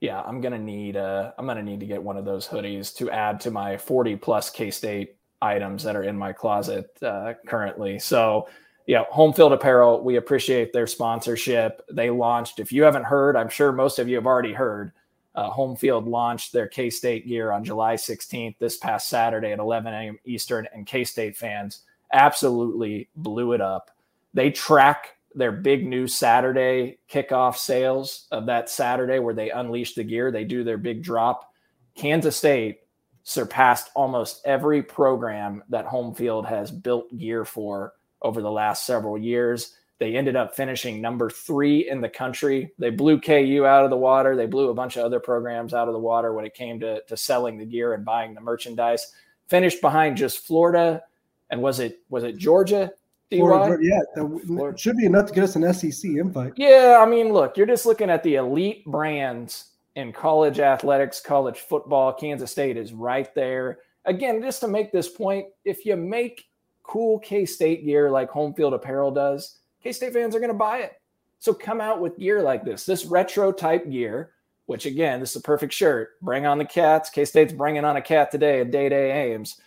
Yeah, 0.00 0.22
I'm 0.22 0.40
gonna 0.40 0.58
need 0.58 0.96
uh 0.96 1.32
I'm 1.38 1.46
gonna 1.46 1.62
need 1.62 1.80
to 1.80 1.86
get 1.86 2.02
one 2.02 2.16
of 2.16 2.24
those 2.24 2.46
hoodies 2.46 2.94
to 2.96 3.10
add 3.10 3.40
to 3.40 3.50
my 3.50 3.76
40 3.76 4.16
plus 4.16 4.48
K 4.48 4.70
State 4.70 5.16
items 5.42 5.82
that 5.82 5.96
are 5.96 6.04
in 6.04 6.16
my 6.16 6.32
closet 6.32 6.90
uh, 7.02 7.34
currently. 7.46 7.98
So 7.98 8.48
yeah, 8.86 9.04
Home 9.10 9.32
Field 9.32 9.52
Apparel, 9.52 10.02
we 10.02 10.16
appreciate 10.16 10.72
their 10.72 10.86
sponsorship. 10.86 11.82
They 11.92 12.10
launched, 12.10 12.58
if 12.60 12.72
you 12.72 12.82
haven't 12.82 13.04
heard, 13.04 13.36
I'm 13.36 13.48
sure 13.48 13.72
most 13.72 13.98
of 13.98 14.08
you 14.08 14.16
have 14.16 14.26
already 14.26 14.52
heard, 14.52 14.92
uh, 15.34 15.50
Home 15.50 15.76
Field 15.76 16.08
launched 16.08 16.52
their 16.52 16.66
K 16.66 16.90
State 16.90 17.26
gear 17.26 17.52
on 17.52 17.64
July 17.64 17.94
16th, 17.94 18.56
this 18.58 18.76
past 18.76 19.08
Saturday 19.08 19.52
at 19.52 19.58
11 19.58 19.92
a.m. 19.92 20.18
Eastern, 20.24 20.66
and 20.72 20.86
K 20.86 21.04
State 21.04 21.36
fans 21.36 21.82
absolutely 22.12 23.08
blew 23.14 23.52
it 23.52 23.60
up. 23.60 23.90
They 24.34 24.50
track 24.50 25.16
their 25.34 25.52
big 25.52 25.86
new 25.86 26.08
Saturday 26.08 26.98
kickoff 27.08 27.56
sales 27.56 28.26
of 28.32 28.46
that 28.46 28.68
Saturday 28.68 29.20
where 29.20 29.34
they 29.34 29.50
unleash 29.50 29.94
the 29.94 30.02
gear, 30.02 30.32
they 30.32 30.44
do 30.44 30.64
their 30.64 30.78
big 30.78 31.02
drop. 31.02 31.52
Kansas 31.94 32.36
State 32.36 32.80
surpassed 33.22 33.90
almost 33.94 34.40
every 34.44 34.82
program 34.82 35.62
that 35.68 35.86
Home 35.86 36.14
Field 36.14 36.46
has 36.46 36.70
built 36.70 37.16
gear 37.16 37.44
for 37.44 37.92
over 38.22 38.42
the 38.42 38.50
last 38.50 38.84
several 38.86 39.16
years. 39.16 39.76
They 40.00 40.16
ended 40.16 40.34
up 40.34 40.56
finishing 40.56 41.02
number 41.02 41.28
three 41.28 41.90
in 41.90 42.00
the 42.00 42.08
country. 42.08 42.72
They 42.78 42.88
blew 42.88 43.20
KU 43.20 43.66
out 43.66 43.84
of 43.84 43.90
the 43.90 43.98
water. 43.98 44.34
They 44.34 44.46
blew 44.46 44.70
a 44.70 44.74
bunch 44.74 44.96
of 44.96 45.04
other 45.04 45.20
programs 45.20 45.74
out 45.74 45.88
of 45.88 45.92
the 45.92 46.00
water 46.00 46.32
when 46.32 46.46
it 46.46 46.54
came 46.54 46.80
to, 46.80 47.02
to 47.02 47.16
selling 47.18 47.58
the 47.58 47.66
gear 47.66 47.92
and 47.92 48.02
buying 48.02 48.32
the 48.32 48.40
merchandise. 48.40 49.12
Finished 49.48 49.82
behind 49.82 50.16
just 50.16 50.46
Florida, 50.46 51.02
and 51.50 51.60
was 51.60 51.80
it 51.80 52.00
was 52.08 52.24
it 52.24 52.38
Georgia? 52.38 52.90
Florida, 53.30 53.76
yeah, 53.82 54.00
that 54.16 54.74
should 54.76 54.96
be 54.96 55.04
enough 55.04 55.26
to 55.26 55.34
get 55.34 55.44
us 55.44 55.54
an 55.54 55.72
SEC 55.72 56.10
invite. 56.12 56.54
Yeah, 56.56 56.98
I 57.00 57.08
mean, 57.08 57.32
look, 57.32 57.56
you're 57.56 57.66
just 57.66 57.86
looking 57.86 58.10
at 58.10 58.22
the 58.22 58.36
elite 58.36 58.84
brands 58.86 59.72
in 59.96 60.12
college 60.12 60.60
athletics, 60.60 61.20
college 61.20 61.58
football. 61.58 62.12
Kansas 62.12 62.50
State 62.50 62.76
is 62.76 62.92
right 62.92 63.32
there. 63.34 63.80
Again, 64.06 64.40
just 64.40 64.60
to 64.60 64.68
make 64.68 64.92
this 64.92 65.08
point, 65.08 65.46
if 65.64 65.84
you 65.84 65.94
make 65.94 66.48
cool 66.84 67.18
K 67.18 67.44
State 67.44 67.84
gear 67.84 68.10
like 68.10 68.30
Home 68.30 68.54
Field 68.54 68.72
Apparel 68.72 69.10
does, 69.10 69.58
K 69.82 69.92
State 69.92 70.12
fans 70.12 70.34
are 70.34 70.40
going 70.40 70.52
to 70.52 70.58
buy 70.58 70.78
it. 70.78 71.00
So 71.38 71.54
come 71.54 71.80
out 71.80 72.00
with 72.00 72.18
gear 72.18 72.42
like 72.42 72.64
this, 72.64 72.84
this 72.84 73.06
retro 73.06 73.50
type 73.50 73.90
gear, 73.90 74.32
which 74.66 74.84
again, 74.86 75.20
this 75.20 75.30
is 75.30 75.36
a 75.36 75.40
perfect 75.40 75.72
shirt. 75.72 76.20
Bring 76.20 76.46
on 76.46 76.58
the 76.58 76.64
cats. 76.64 77.10
K 77.10 77.24
State's 77.24 77.52
bringing 77.52 77.84
on 77.84 77.96
a 77.96 78.02
cat 78.02 78.30
today 78.30 78.60
at 78.60 78.70
Dai 78.70 78.88
Dai 78.88 79.10
Ames. 79.10 79.60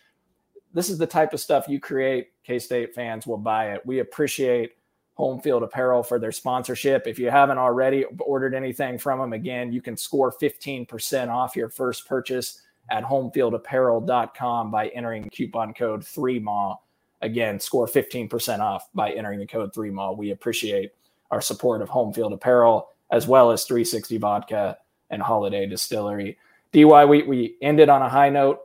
This 0.74 0.90
is 0.90 0.98
the 0.98 1.08
type 1.08 1.34
of 1.34 1.40
stuff 1.40 1.68
you 1.68 1.80
create. 1.80 2.30
K 2.44 2.60
State 2.60 2.94
fans 2.94 3.26
will 3.26 3.38
buy 3.38 3.72
it. 3.74 3.86
We 3.86 4.00
appreciate 4.00 4.74
Home 5.16 5.40
Field 5.40 5.64
Apparel 5.64 6.04
for 6.04 6.20
their 6.20 6.32
sponsorship. 6.32 7.06
If 7.06 7.20
you 7.20 7.30
haven't 7.30 7.58
already 7.58 8.06
ordered 8.20 8.56
anything 8.56 8.98
from 8.98 9.20
them, 9.20 9.34
again, 9.34 9.72
you 9.72 9.82
can 9.82 9.96
score 9.96 10.32
15% 10.32 11.30
off 11.30 11.56
your 11.56 11.70
first 11.70 12.08
purchase 12.08 12.62
at 12.90 13.04
homefieldapparel.com 13.04 14.72
by 14.72 14.88
entering 14.90 15.30
coupon 15.30 15.74
code 15.74 16.02
3MAW. 16.02 16.78
Again, 17.24 17.58
score 17.60 17.88
15% 17.88 18.60
off 18.60 18.90
by 18.94 19.12
entering 19.12 19.40
the 19.40 19.48
code 19.48 19.74
3MAW. 19.74 20.18
We 20.18 20.32
appreciate 20.32 20.92
our 21.32 21.40
support 21.40 21.82
of 21.82 21.88
Home 21.88 22.14
Field 22.14 22.34
Apparel 22.34 22.90
as 23.12 23.28
well 23.28 23.52
as 23.52 23.64
360 23.64 24.18
Vodka 24.18 24.78
and 25.10 25.22
Holladay 25.22 25.70
Distillery. 25.70 26.38
DY, 26.74 27.06
we, 27.06 27.24
we 27.24 27.56
ended 27.62 27.88
on 27.88 28.02
a 28.02 28.10
high 28.10 28.30
note 28.30 28.60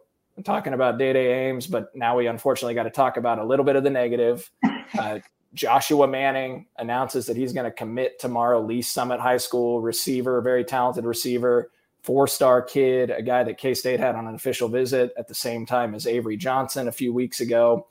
talking 0.45 0.73
about 0.73 0.99
Dai 0.99 1.13
Dai 1.13 1.21
Ames, 1.21 1.69
but 1.69 1.95
now 1.95 2.17
we 2.17 2.27
unfortunately 2.27 2.75
got 2.75 2.85
to 2.85 2.91
talk 2.91 3.17
about 3.17 3.39
a 3.39 3.45
little 3.45 3.65
bit 3.65 3.77
of 3.77 3.85
the 3.85 3.91
negative. 3.91 4.51
Uh, 4.99 5.19
Joshua 5.53 6.09
Manning 6.09 6.65
announces 6.79 7.27
that 7.27 7.37
he's 7.37 7.53
going 7.53 7.67
to 7.67 7.71
commit 7.71 8.19
tomorrow. 8.19 8.59
Lee 8.63 8.81
Summit 8.81 9.21
High 9.21 9.37
School 9.37 9.83
receiver, 9.83 10.41
very 10.41 10.65
talented 10.65 11.05
receiver, 11.05 11.71
four 12.01 12.27
star 12.27 12.63
kid, 12.63 13.11
a 13.11 13.21
guy 13.21 13.45
that 13.45 13.59
K 13.59 13.75
State 13.75 14.01
had 14.01 14.15
on 14.15 14.27
an 14.27 14.35
official 14.35 14.67
visit 14.67 15.13
at 15.19 15.29
the 15.29 15.35
same 15.35 15.67
time 15.67 15.95
as 15.95 16.07
Avery 16.07 16.39
Johnson 16.39 16.89
a 16.89 16.93
few 16.93 17.13
weeks 17.13 17.41
ago 17.41 17.87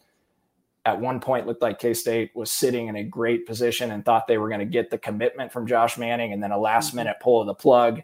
at 0.88 1.02
one 1.02 1.20
point 1.20 1.46
looked 1.46 1.62
like 1.62 1.80
K 1.80 1.94
State 1.94 2.32
was 2.34 2.50
sitting 2.50 2.88
in 2.88 2.96
a 2.96 3.04
great 3.04 3.46
position 3.46 3.92
and 3.92 4.06
thought 4.06 4.26
they 4.26 4.38
were 4.38 4.48
going 4.48 4.62
to 4.62 4.66
get 4.66 4.90
the 4.90 4.98
commitment 4.98 5.52
from 5.52 5.68
Josh 5.68 5.98
Manning 5.98 6.32
and 6.32 6.42
then 6.42 6.54
a 6.54 6.58
last 6.58 6.88
mm-hmm. 6.88 6.98
minute 7.00 7.18
pull 7.20 7.42
of 7.42 7.48
the 7.48 7.54
plug. 7.54 8.02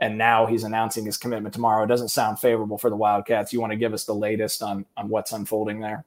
And 0.00 0.18
now 0.18 0.44
he's 0.44 0.62
announcing 0.62 1.06
his 1.06 1.16
commitment 1.16 1.54
tomorrow. 1.54 1.82
It 1.84 1.86
doesn't 1.86 2.08
sound 2.08 2.38
favorable 2.38 2.76
for 2.76 2.90
the 2.90 2.96
Wildcats. 2.96 3.54
You 3.54 3.62
want 3.62 3.72
to 3.72 3.78
give 3.78 3.94
us 3.94 4.04
the 4.04 4.14
latest 4.14 4.62
on, 4.62 4.84
on 4.98 5.08
what's 5.08 5.32
unfolding 5.32 5.80
there? 5.80 6.04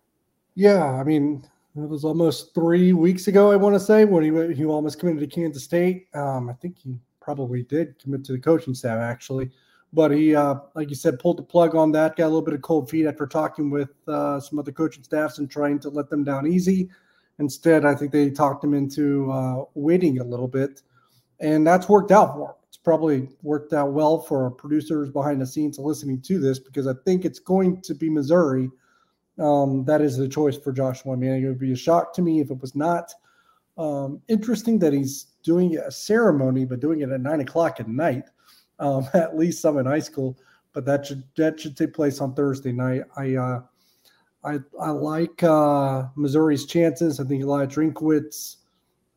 Yeah. 0.53 0.85
I 0.85 1.03
mean, 1.03 1.43
it 1.75 1.89
was 1.89 2.03
almost 2.05 2.53
three 2.53 2.93
weeks 2.93 3.27
ago, 3.27 3.51
I 3.51 3.55
want 3.55 3.73
to 3.73 3.79
say, 3.79 4.05
when 4.05 4.23
he, 4.23 4.53
he 4.53 4.65
almost 4.65 4.99
committed 4.99 5.27
to 5.27 5.35
Kansas 5.35 5.63
State. 5.63 6.09
Um, 6.13 6.47
I 6.47 6.53
think 6.53 6.77
he 6.77 6.99
probably 7.19 7.63
did 7.63 7.97
commit 7.97 8.23
to 8.25 8.33
the 8.33 8.39
coaching 8.39 8.75
staff, 8.75 8.99
actually. 8.99 9.49
But 9.91 10.11
he, 10.11 10.35
uh, 10.35 10.55
like 10.75 10.89
you 10.89 10.95
said, 10.95 11.19
pulled 11.19 11.37
the 11.37 11.43
plug 11.43 11.75
on 11.75 11.91
that. 11.93 12.15
Got 12.15 12.25
a 12.25 12.27
little 12.27 12.43
bit 12.43 12.53
of 12.53 12.61
cold 12.61 12.89
feet 12.89 13.07
after 13.07 13.25
talking 13.25 13.71
with 13.71 13.89
uh, 14.07 14.39
some 14.39 14.59
other 14.59 14.71
coaching 14.71 15.03
staffs 15.03 15.39
and 15.39 15.49
trying 15.49 15.79
to 15.79 15.89
let 15.89 16.09
them 16.09 16.23
down 16.23 16.45
easy. 16.45 16.89
Instead, 17.39 17.85
I 17.85 17.95
think 17.95 18.11
they 18.11 18.29
talked 18.29 18.63
him 18.63 18.73
into 18.73 19.31
uh, 19.31 19.63
waiting 19.73 20.19
a 20.19 20.23
little 20.23 20.47
bit, 20.47 20.81
and 21.39 21.65
that's 21.65 21.89
worked 21.89 22.11
out 22.11 22.33
for 22.33 22.49
him. 22.49 22.55
It's 22.67 22.77
probably 22.77 23.29
worked 23.41 23.73
out 23.73 23.93
well 23.93 24.19
for 24.19 24.51
producers 24.51 25.09
behind 25.09 25.41
the 25.41 25.47
scenes 25.47 25.79
listening 25.79 26.21
to 26.21 26.39
this 26.39 26.59
because 26.59 26.85
I 26.85 26.93
think 27.05 27.25
it's 27.25 27.39
going 27.39 27.81
to 27.81 27.95
be 27.95 28.09
Missouri. 28.09 28.69
Um, 29.39 29.85
that 29.85 30.01
is 30.01 30.17
the 30.17 30.27
choice 30.27 30.57
for 30.57 30.71
Joshua 30.71 31.15
Manning. 31.15 31.45
It 31.45 31.47
would 31.47 31.59
be 31.59 31.71
a 31.71 31.77
shock 31.77 32.13
to 32.13 32.21
me 32.21 32.41
if 32.41 32.51
it 32.51 32.61
was 32.61 32.75
not. 32.75 33.13
Um, 33.77 34.21
interesting 34.27 34.77
that 34.79 34.91
he's 34.91 35.27
doing 35.41 35.77
a 35.77 35.89
ceremony, 35.89 36.65
but 36.65 36.81
doing 36.81 36.99
it 36.99 37.09
at 37.09 37.21
nine 37.21 37.39
o'clock 37.39 37.79
at 37.79 37.87
night 37.87 38.25
um, 38.79 39.07
at 39.13 39.37
least 39.37 39.61
some 39.61 39.77
in 39.77 39.85
high 39.85 39.99
school. 39.99 40.37
But 40.73 40.85
that 40.85 41.05
should 41.05 41.23
that 41.35 41.59
should 41.59 41.75
take 41.75 41.93
place 41.93 42.21
on 42.21 42.33
Thursday 42.33 42.71
night. 42.71 43.03
I 43.17 43.35
uh, 43.35 43.61
I 44.43 44.59
I 44.79 44.89
like 44.91 45.43
uh, 45.43 46.05
Missouri's 46.15 46.65
chances. 46.65 47.19
I 47.19 47.23
think 47.23 47.43
Eliah 47.43 47.67
Drinkwitz 47.67 48.57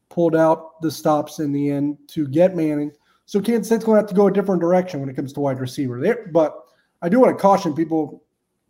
pulled 0.08 0.36
out 0.36 0.80
the 0.82 0.90
stops 0.90 1.38
in 1.38 1.52
the 1.52 1.70
end 1.70 1.98
to 2.08 2.26
get 2.28 2.54
Manning. 2.54 2.92
So 3.26 3.40
Kansas 3.40 3.68
State's 3.68 3.84
going 3.84 3.96
to 3.96 4.00
have 4.00 4.08
to 4.10 4.14
go 4.14 4.26
a 4.26 4.32
different 4.32 4.60
direction 4.60 5.00
when 5.00 5.08
it 5.08 5.16
comes 5.16 5.32
to 5.32 5.40
wide 5.40 5.58
receiver. 5.58 6.00
There, 6.00 6.28
but 6.32 6.54
I 7.00 7.08
do 7.08 7.18
want 7.18 7.36
to 7.36 7.40
caution 7.40 7.74
people 7.74 8.22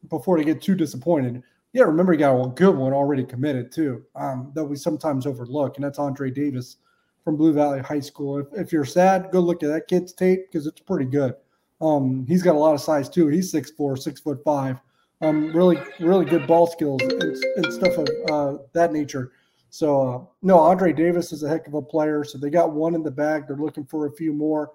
before 0.08 0.38
they 0.38 0.44
get 0.44 0.62
too 0.62 0.74
disappointed. 0.74 1.42
Yeah, 1.72 1.84
remember 1.84 2.12
he 2.12 2.18
got 2.18 2.34
a 2.34 2.48
good 2.50 2.76
one 2.76 2.92
already 2.92 3.24
committed 3.24 3.72
too. 3.72 4.04
Um, 4.14 4.52
that 4.54 4.64
we 4.64 4.76
sometimes 4.76 5.26
overlook, 5.26 5.76
and 5.76 5.84
that's 5.84 5.98
Andre 5.98 6.30
Davis 6.30 6.76
from 7.24 7.36
Blue 7.36 7.52
Valley 7.52 7.80
High 7.80 8.00
School. 8.00 8.38
If, 8.38 8.46
if 8.52 8.72
you're 8.72 8.84
sad, 8.84 9.30
go 9.30 9.40
look 9.40 9.62
at 9.62 9.68
that 9.68 9.88
kid's 9.88 10.12
tape 10.12 10.50
because 10.50 10.66
it's 10.66 10.80
pretty 10.80 11.06
good. 11.06 11.34
Um, 11.80 12.24
he's 12.26 12.42
got 12.42 12.54
a 12.54 12.58
lot 12.58 12.74
of 12.74 12.80
size 12.80 13.08
too. 13.08 13.28
He's 13.28 13.50
six 13.50 13.70
four, 13.70 13.96
six 13.96 14.20
foot 14.20 14.42
five. 14.44 14.78
Um, 15.20 15.52
really, 15.52 15.78
really 16.00 16.24
good 16.24 16.46
ball 16.46 16.66
skills 16.66 17.00
and, 17.02 17.22
and 17.22 17.72
stuff 17.72 17.96
of 17.96 18.08
uh, 18.30 18.62
that 18.72 18.92
nature. 18.92 19.32
So 19.70 20.02
uh, 20.02 20.24
no, 20.42 20.58
Andre 20.58 20.92
Davis 20.92 21.32
is 21.32 21.42
a 21.42 21.48
heck 21.48 21.66
of 21.66 21.74
a 21.74 21.82
player. 21.82 22.24
So 22.24 22.38
they 22.38 22.50
got 22.50 22.72
one 22.72 22.94
in 22.94 23.02
the 23.02 23.10
bag. 23.10 23.46
They're 23.46 23.56
looking 23.56 23.84
for 23.84 24.06
a 24.06 24.12
few 24.12 24.32
more. 24.32 24.72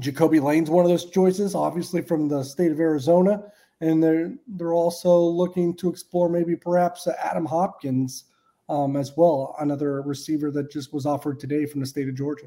Jacoby 0.00 0.40
Lane's 0.40 0.70
one 0.70 0.84
of 0.84 0.90
those 0.90 1.10
choices, 1.10 1.54
obviously 1.54 2.02
from 2.02 2.28
the 2.28 2.42
state 2.42 2.72
of 2.72 2.80
Arizona, 2.80 3.44
and 3.80 4.02
they're 4.02 4.34
they're 4.48 4.72
also 4.72 5.18
looking 5.18 5.74
to 5.76 5.88
explore 5.88 6.28
maybe 6.28 6.56
perhaps 6.56 7.06
Adam 7.06 7.44
Hopkins 7.44 8.24
um, 8.68 8.96
as 8.96 9.16
well, 9.16 9.54
another 9.60 10.02
receiver 10.02 10.50
that 10.52 10.70
just 10.70 10.92
was 10.92 11.06
offered 11.06 11.38
today 11.38 11.66
from 11.66 11.80
the 11.80 11.86
state 11.86 12.08
of 12.08 12.14
Georgia. 12.14 12.46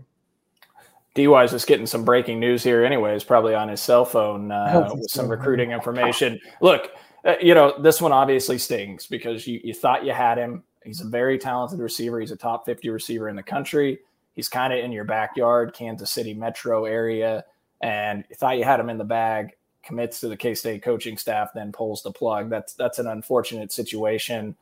DY 1.13 1.43
is 1.43 1.51
just 1.51 1.67
getting 1.67 1.87
some 1.87 2.05
breaking 2.05 2.39
news 2.39 2.63
here, 2.63 2.85
anyways, 2.85 3.23
probably 3.23 3.55
on 3.55 3.69
his 3.69 3.81
cell 3.81 4.05
phone 4.05 4.51
uh, 4.51 4.89
with 4.95 5.09
some 5.09 5.27
recruiting 5.27 5.71
information. 5.71 6.39
Look, 6.61 6.91
uh, 7.25 7.35
you 7.41 7.53
know, 7.55 7.73
this 7.81 8.01
one 8.01 8.11
obviously 8.11 8.57
stings 8.57 9.07
because 9.07 9.47
you, 9.47 9.59
you 9.63 9.73
thought 9.73 10.05
you 10.05 10.13
had 10.13 10.37
him. 10.37 10.63
He's 10.83 11.01
a 11.01 11.07
very 11.07 11.37
talented 11.37 11.79
receiver. 11.79 12.19
He's 12.19 12.31
a 12.31 12.37
top 12.37 12.65
50 12.65 12.89
receiver 12.89 13.29
in 13.29 13.35
the 13.35 13.43
country. 13.43 13.99
He's 14.35 14.47
kind 14.47 14.71
of 14.71 14.79
in 14.79 14.91
your 14.91 15.03
backyard, 15.03 15.73
Kansas 15.73 16.11
City 16.11 16.33
metro 16.33 16.85
area, 16.85 17.43
and 17.81 18.23
you 18.29 18.35
thought 18.35 18.57
you 18.57 18.63
had 18.63 18.79
him 18.79 18.89
in 18.89 18.97
the 18.97 19.03
bag. 19.03 19.53
Commits 19.83 20.19
to 20.19 20.27
the 20.27 20.37
K 20.37 20.53
State 20.53 20.83
coaching 20.83 21.17
staff, 21.17 21.49
then 21.55 21.71
pulls 21.71 22.03
the 22.03 22.11
plug. 22.11 22.49
That's 22.49 22.73
that's 22.73 22.99
an 22.99 23.07
unfortunate 23.07 23.71
situation. 23.71 24.55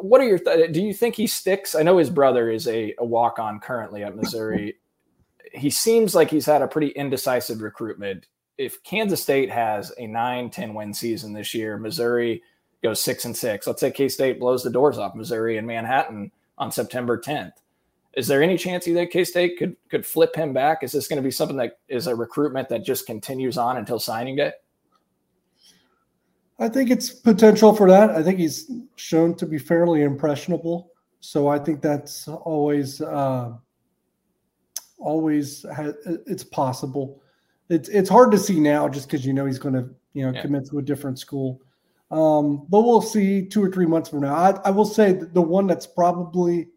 What 0.00 0.20
are 0.20 0.24
your? 0.24 0.38
Th- 0.38 0.72
do 0.72 0.82
you 0.82 0.92
think 0.92 1.14
he 1.14 1.26
sticks? 1.26 1.74
I 1.74 1.82
know 1.82 1.98
his 1.98 2.10
brother 2.10 2.50
is 2.50 2.66
a, 2.66 2.94
a 2.98 3.04
walk 3.04 3.38
on 3.38 3.60
currently 3.60 4.02
at 4.02 4.16
Missouri 4.16 4.74
he 5.52 5.70
seems 5.70 6.14
like 6.14 6.30
he's 6.30 6.46
had 6.46 6.62
a 6.62 6.68
pretty 6.68 6.88
indecisive 6.88 7.60
recruitment. 7.60 8.26
If 8.56 8.82
Kansas 8.82 9.22
State 9.22 9.50
has 9.50 9.92
a 9.98 10.06
9 10.06 10.50
10 10.50 10.74
win 10.74 10.92
season 10.92 11.32
this 11.32 11.54
year, 11.54 11.78
Missouri 11.78 12.42
goes 12.82 13.00
six 13.00 13.24
and 13.24 13.36
six. 13.36 13.66
Let's 13.66 13.80
say 13.80 13.90
K 13.90 14.08
State 14.08 14.40
blows 14.40 14.62
the 14.62 14.70
doors 14.70 14.98
off 14.98 15.14
Missouri 15.14 15.58
and 15.58 15.66
Manhattan 15.66 16.30
on 16.56 16.72
September 16.72 17.20
10th. 17.20 17.52
Is 18.14 18.26
there 18.26 18.42
any 18.42 18.56
chance 18.56 18.86
you 18.86 18.94
think 18.94 19.12
K 19.12 19.24
State 19.24 19.58
could 19.58 19.76
could 19.88 20.04
flip 20.04 20.34
him 20.34 20.52
back? 20.52 20.82
Is 20.82 20.92
this 20.92 21.08
going 21.08 21.18
to 21.18 21.26
be 21.26 21.30
something 21.30 21.56
that 21.58 21.78
is 21.88 22.06
a 22.06 22.14
recruitment 22.14 22.68
that 22.68 22.84
just 22.84 23.06
continues 23.06 23.58
on 23.58 23.76
until 23.76 23.98
signing 23.98 24.36
day? 24.36 24.52
I 26.58 26.68
think 26.68 26.90
it's 26.90 27.10
potential 27.10 27.74
for 27.74 27.88
that. 27.88 28.10
I 28.10 28.22
think 28.22 28.38
he's 28.38 28.70
shown 28.96 29.34
to 29.36 29.46
be 29.46 29.58
fairly 29.58 30.02
impressionable. 30.02 30.90
So 31.20 31.48
I 31.48 31.58
think 31.58 31.82
that's 31.82 32.28
always 32.28 33.00
uh, 33.00 33.52
always 34.98 35.64
has, 35.74 35.94
it's 36.26 36.44
possible. 36.44 37.22
It's 37.68 37.88
it's 37.88 38.08
hard 38.08 38.32
to 38.32 38.38
see 38.38 38.60
now 38.60 38.88
just 38.88 39.08
because 39.08 39.24
you 39.24 39.32
know 39.32 39.46
he's 39.46 39.58
going 39.58 39.74
to 39.74 39.88
you 40.14 40.26
know 40.26 40.32
yeah. 40.32 40.42
commit 40.42 40.68
to 40.70 40.78
a 40.78 40.82
different 40.82 41.18
school. 41.18 41.60
Um, 42.10 42.66
but 42.68 42.82
we'll 42.82 43.02
see 43.02 43.46
two 43.46 43.62
or 43.62 43.70
three 43.70 43.86
months 43.86 44.08
from 44.08 44.20
now. 44.20 44.34
I, 44.34 44.58
I 44.64 44.70
will 44.70 44.86
say 44.86 45.12
the 45.12 45.42
one 45.42 45.66
that's 45.66 45.86
probably 45.86 46.68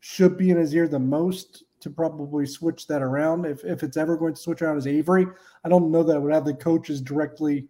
should 0.00 0.36
be 0.36 0.50
in 0.50 0.56
his 0.56 0.74
ear 0.74 0.86
the 0.86 0.98
most 0.98 1.64
to 1.80 1.90
probably 1.90 2.46
switch 2.46 2.86
that 2.86 3.02
around 3.02 3.44
if, 3.44 3.64
if 3.64 3.82
it's 3.82 3.96
ever 3.96 4.16
going 4.16 4.34
to 4.34 4.40
switch 4.40 4.62
around 4.62 4.78
is 4.78 4.86
Avery. 4.86 5.26
I 5.64 5.68
don't 5.68 5.90
know 5.90 6.02
that 6.04 6.16
I 6.16 6.18
would 6.18 6.32
have 6.32 6.44
the 6.44 6.54
coaches 6.54 7.00
directly, 7.00 7.66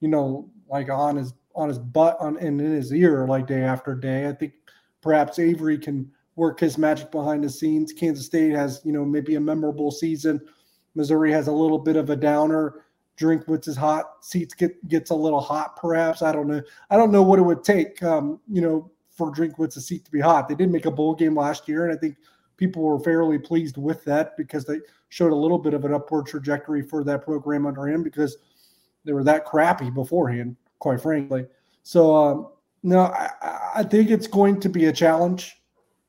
you 0.00 0.08
know, 0.08 0.50
like 0.68 0.88
on 0.90 1.16
his 1.16 1.34
on 1.54 1.68
his 1.68 1.78
butt 1.78 2.16
on 2.20 2.36
and 2.38 2.60
in 2.60 2.72
his 2.72 2.92
ear 2.92 3.26
like 3.26 3.46
day 3.46 3.62
after 3.62 3.94
day. 3.94 4.28
I 4.28 4.32
think 4.32 4.52
perhaps 5.00 5.38
Avery 5.38 5.78
can 5.78 6.10
work 6.36 6.60
his 6.60 6.78
magic 6.78 7.10
behind 7.10 7.42
the 7.42 7.50
scenes. 7.50 7.92
Kansas 7.92 8.26
State 8.26 8.52
has, 8.52 8.80
you 8.84 8.92
know, 8.92 9.04
maybe 9.04 9.34
a 9.34 9.40
memorable 9.40 9.90
season. 9.90 10.40
Missouri 10.94 11.32
has 11.32 11.48
a 11.48 11.52
little 11.52 11.78
bit 11.78 11.96
of 11.96 12.10
a 12.10 12.16
downer. 12.16 12.84
Drinkwitz 13.18 13.66
is 13.66 13.76
hot. 13.76 14.24
Seats 14.24 14.54
get 14.54 14.86
gets 14.88 15.10
a 15.10 15.14
little 15.14 15.40
hot, 15.40 15.76
perhaps. 15.76 16.22
I 16.22 16.32
don't 16.32 16.46
know. 16.46 16.62
I 16.90 16.96
don't 16.96 17.10
know 17.10 17.22
what 17.22 17.40
it 17.40 17.42
would 17.42 17.64
take, 17.64 18.00
um, 18.02 18.40
you 18.48 18.60
know, 18.60 18.90
for 19.10 19.32
Drinkwitz 19.32 19.72
seat 19.80 20.04
to 20.04 20.10
be 20.12 20.20
hot. 20.20 20.48
They 20.48 20.54
did 20.54 20.70
make 20.70 20.86
a 20.86 20.90
bowl 20.90 21.14
game 21.14 21.36
last 21.36 21.68
year, 21.68 21.84
and 21.84 21.96
I 21.96 21.98
think 21.98 22.16
people 22.56 22.82
were 22.82 23.00
fairly 23.00 23.38
pleased 23.38 23.76
with 23.76 24.04
that 24.04 24.36
because 24.36 24.64
they 24.64 24.80
showed 25.08 25.32
a 25.32 25.36
little 25.36 25.58
bit 25.58 25.74
of 25.74 25.84
an 25.84 25.94
upward 25.94 26.26
trajectory 26.26 26.82
for 26.82 27.02
that 27.02 27.24
program 27.24 27.66
under 27.66 27.88
him 27.88 28.02
because 28.04 28.36
they 29.08 29.14
were 29.14 29.24
that 29.24 29.44
crappy 29.44 29.90
beforehand, 29.90 30.54
quite 30.78 31.00
frankly. 31.00 31.46
So, 31.82 32.14
um, 32.14 32.48
no, 32.82 33.06
I, 33.06 33.30
I 33.76 33.82
think 33.82 34.10
it's 34.10 34.28
going 34.28 34.60
to 34.60 34.68
be 34.68 34.84
a 34.84 34.92
challenge 34.92 35.58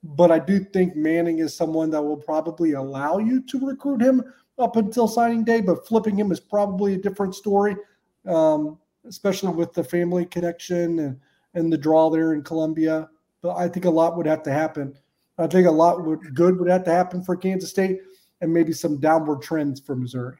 but 0.03 0.31
I 0.31 0.39
do 0.39 0.59
think 0.59 0.95
Manning 0.95 1.39
is 1.39 1.53
someone 1.53 1.89
that 1.91 2.01
will 2.01 2.17
probably 2.17 2.73
allow 2.73 3.17
you 3.17 3.41
to 3.43 3.67
recruit 3.67 4.01
him 4.01 4.23
up 4.57 4.75
until 4.77 5.07
signing 5.07 5.43
day. 5.43 5.61
But 5.61 5.87
flipping 5.87 6.17
him 6.17 6.31
is 6.31 6.39
probably 6.39 6.93
a 6.95 6.97
different 6.97 7.35
story, 7.35 7.75
um, 8.25 8.77
especially 9.05 9.53
with 9.53 9.73
the 9.73 9.83
family 9.83 10.25
connection 10.25 10.99
and 10.99 11.19
and 11.55 11.73
the 11.73 11.77
draw 11.77 12.09
there 12.09 12.33
in 12.33 12.43
Columbia. 12.43 13.09
But 13.41 13.57
I 13.57 13.67
think 13.67 13.85
a 13.85 13.89
lot 13.89 14.15
would 14.15 14.27
have 14.27 14.43
to 14.43 14.51
happen. 14.51 14.95
I 15.37 15.47
think 15.47 15.67
a 15.67 15.71
lot 15.71 16.05
would 16.05 16.33
good 16.33 16.57
would 16.59 16.69
have 16.69 16.83
to 16.85 16.91
happen 16.91 17.23
for 17.23 17.35
Kansas 17.35 17.69
State, 17.69 17.99
and 18.41 18.53
maybe 18.53 18.71
some 18.71 18.99
downward 18.99 19.41
trends 19.41 19.81
for 19.81 19.95
Missouri 19.95 20.37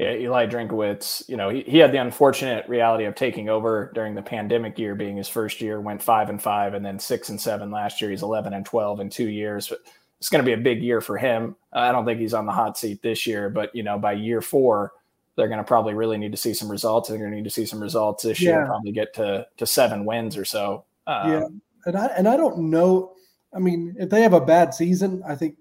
Eli 0.00 0.46
Drinkwitz, 0.46 1.28
you 1.28 1.36
know, 1.36 1.50
he, 1.50 1.62
he 1.62 1.78
had 1.78 1.92
the 1.92 2.00
unfortunate 2.00 2.66
reality 2.68 3.04
of 3.04 3.14
taking 3.14 3.48
over 3.48 3.90
during 3.94 4.14
the 4.14 4.22
pandemic 4.22 4.78
year 4.78 4.94
being 4.94 5.16
his 5.16 5.28
first 5.28 5.60
year, 5.60 5.80
went 5.80 6.02
five 6.02 6.30
and 6.30 6.42
five, 6.42 6.74
and 6.74 6.84
then 6.84 6.98
six 6.98 7.28
and 7.28 7.40
seven 7.40 7.70
last 7.70 8.00
year. 8.00 8.10
He's 8.10 8.22
11 8.22 8.54
and 8.54 8.64
12 8.64 9.00
in 9.00 9.10
two 9.10 9.28
years. 9.28 9.72
It's 10.18 10.28
going 10.28 10.42
to 10.42 10.46
be 10.46 10.54
a 10.54 10.62
big 10.62 10.82
year 10.82 11.00
for 11.00 11.18
him. 11.18 11.56
I 11.72 11.92
don't 11.92 12.04
think 12.04 12.20
he's 12.20 12.34
on 12.34 12.46
the 12.46 12.52
hot 12.52 12.78
seat 12.78 13.02
this 13.02 13.26
year, 13.26 13.50
but, 13.50 13.74
you 13.74 13.82
know, 13.82 13.98
by 13.98 14.12
year 14.12 14.40
four, 14.40 14.92
they're 15.36 15.48
going 15.48 15.58
to 15.58 15.64
probably 15.64 15.94
really 15.94 16.18
need 16.18 16.32
to 16.32 16.38
see 16.38 16.54
some 16.54 16.70
results. 16.70 17.08
They're 17.08 17.18
going 17.18 17.30
to 17.30 17.36
need 17.36 17.44
to 17.44 17.50
see 17.50 17.66
some 17.66 17.80
results 17.80 18.22
this 18.22 18.40
yeah. 18.40 18.50
year, 18.50 18.66
probably 18.66 18.92
get 18.92 19.14
to, 19.14 19.46
to 19.58 19.66
seven 19.66 20.04
wins 20.04 20.36
or 20.36 20.44
so. 20.44 20.84
Um, 21.06 21.30
yeah. 21.30 21.44
And 21.86 21.96
I, 21.96 22.06
and 22.16 22.28
I 22.28 22.36
don't 22.36 22.70
know. 22.70 23.14
I 23.54 23.58
mean, 23.58 23.96
if 23.98 24.08
they 24.08 24.22
have 24.22 24.34
a 24.34 24.40
bad 24.40 24.72
season, 24.72 25.22
I 25.26 25.34
think 25.34 25.56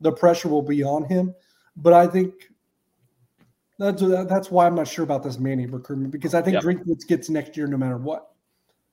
the 0.00 0.12
pressure 0.12 0.48
will 0.48 0.62
be 0.62 0.82
on 0.82 1.04
him. 1.04 1.34
But 1.76 1.92
I 1.92 2.06
think 2.06 2.34
that's 3.78 4.02
that's 4.02 4.50
why 4.50 4.66
I'm 4.66 4.74
not 4.74 4.88
sure 4.88 5.04
about 5.04 5.22
this 5.22 5.38
Manning 5.38 5.70
recruitment 5.70 6.10
because 6.10 6.34
I 6.34 6.42
think 6.42 6.54
yep. 6.54 6.62
Drinkwitz 6.64 7.06
gets 7.06 7.30
next 7.30 7.56
year 7.56 7.66
no 7.66 7.76
matter 7.76 7.96
what. 7.96 8.32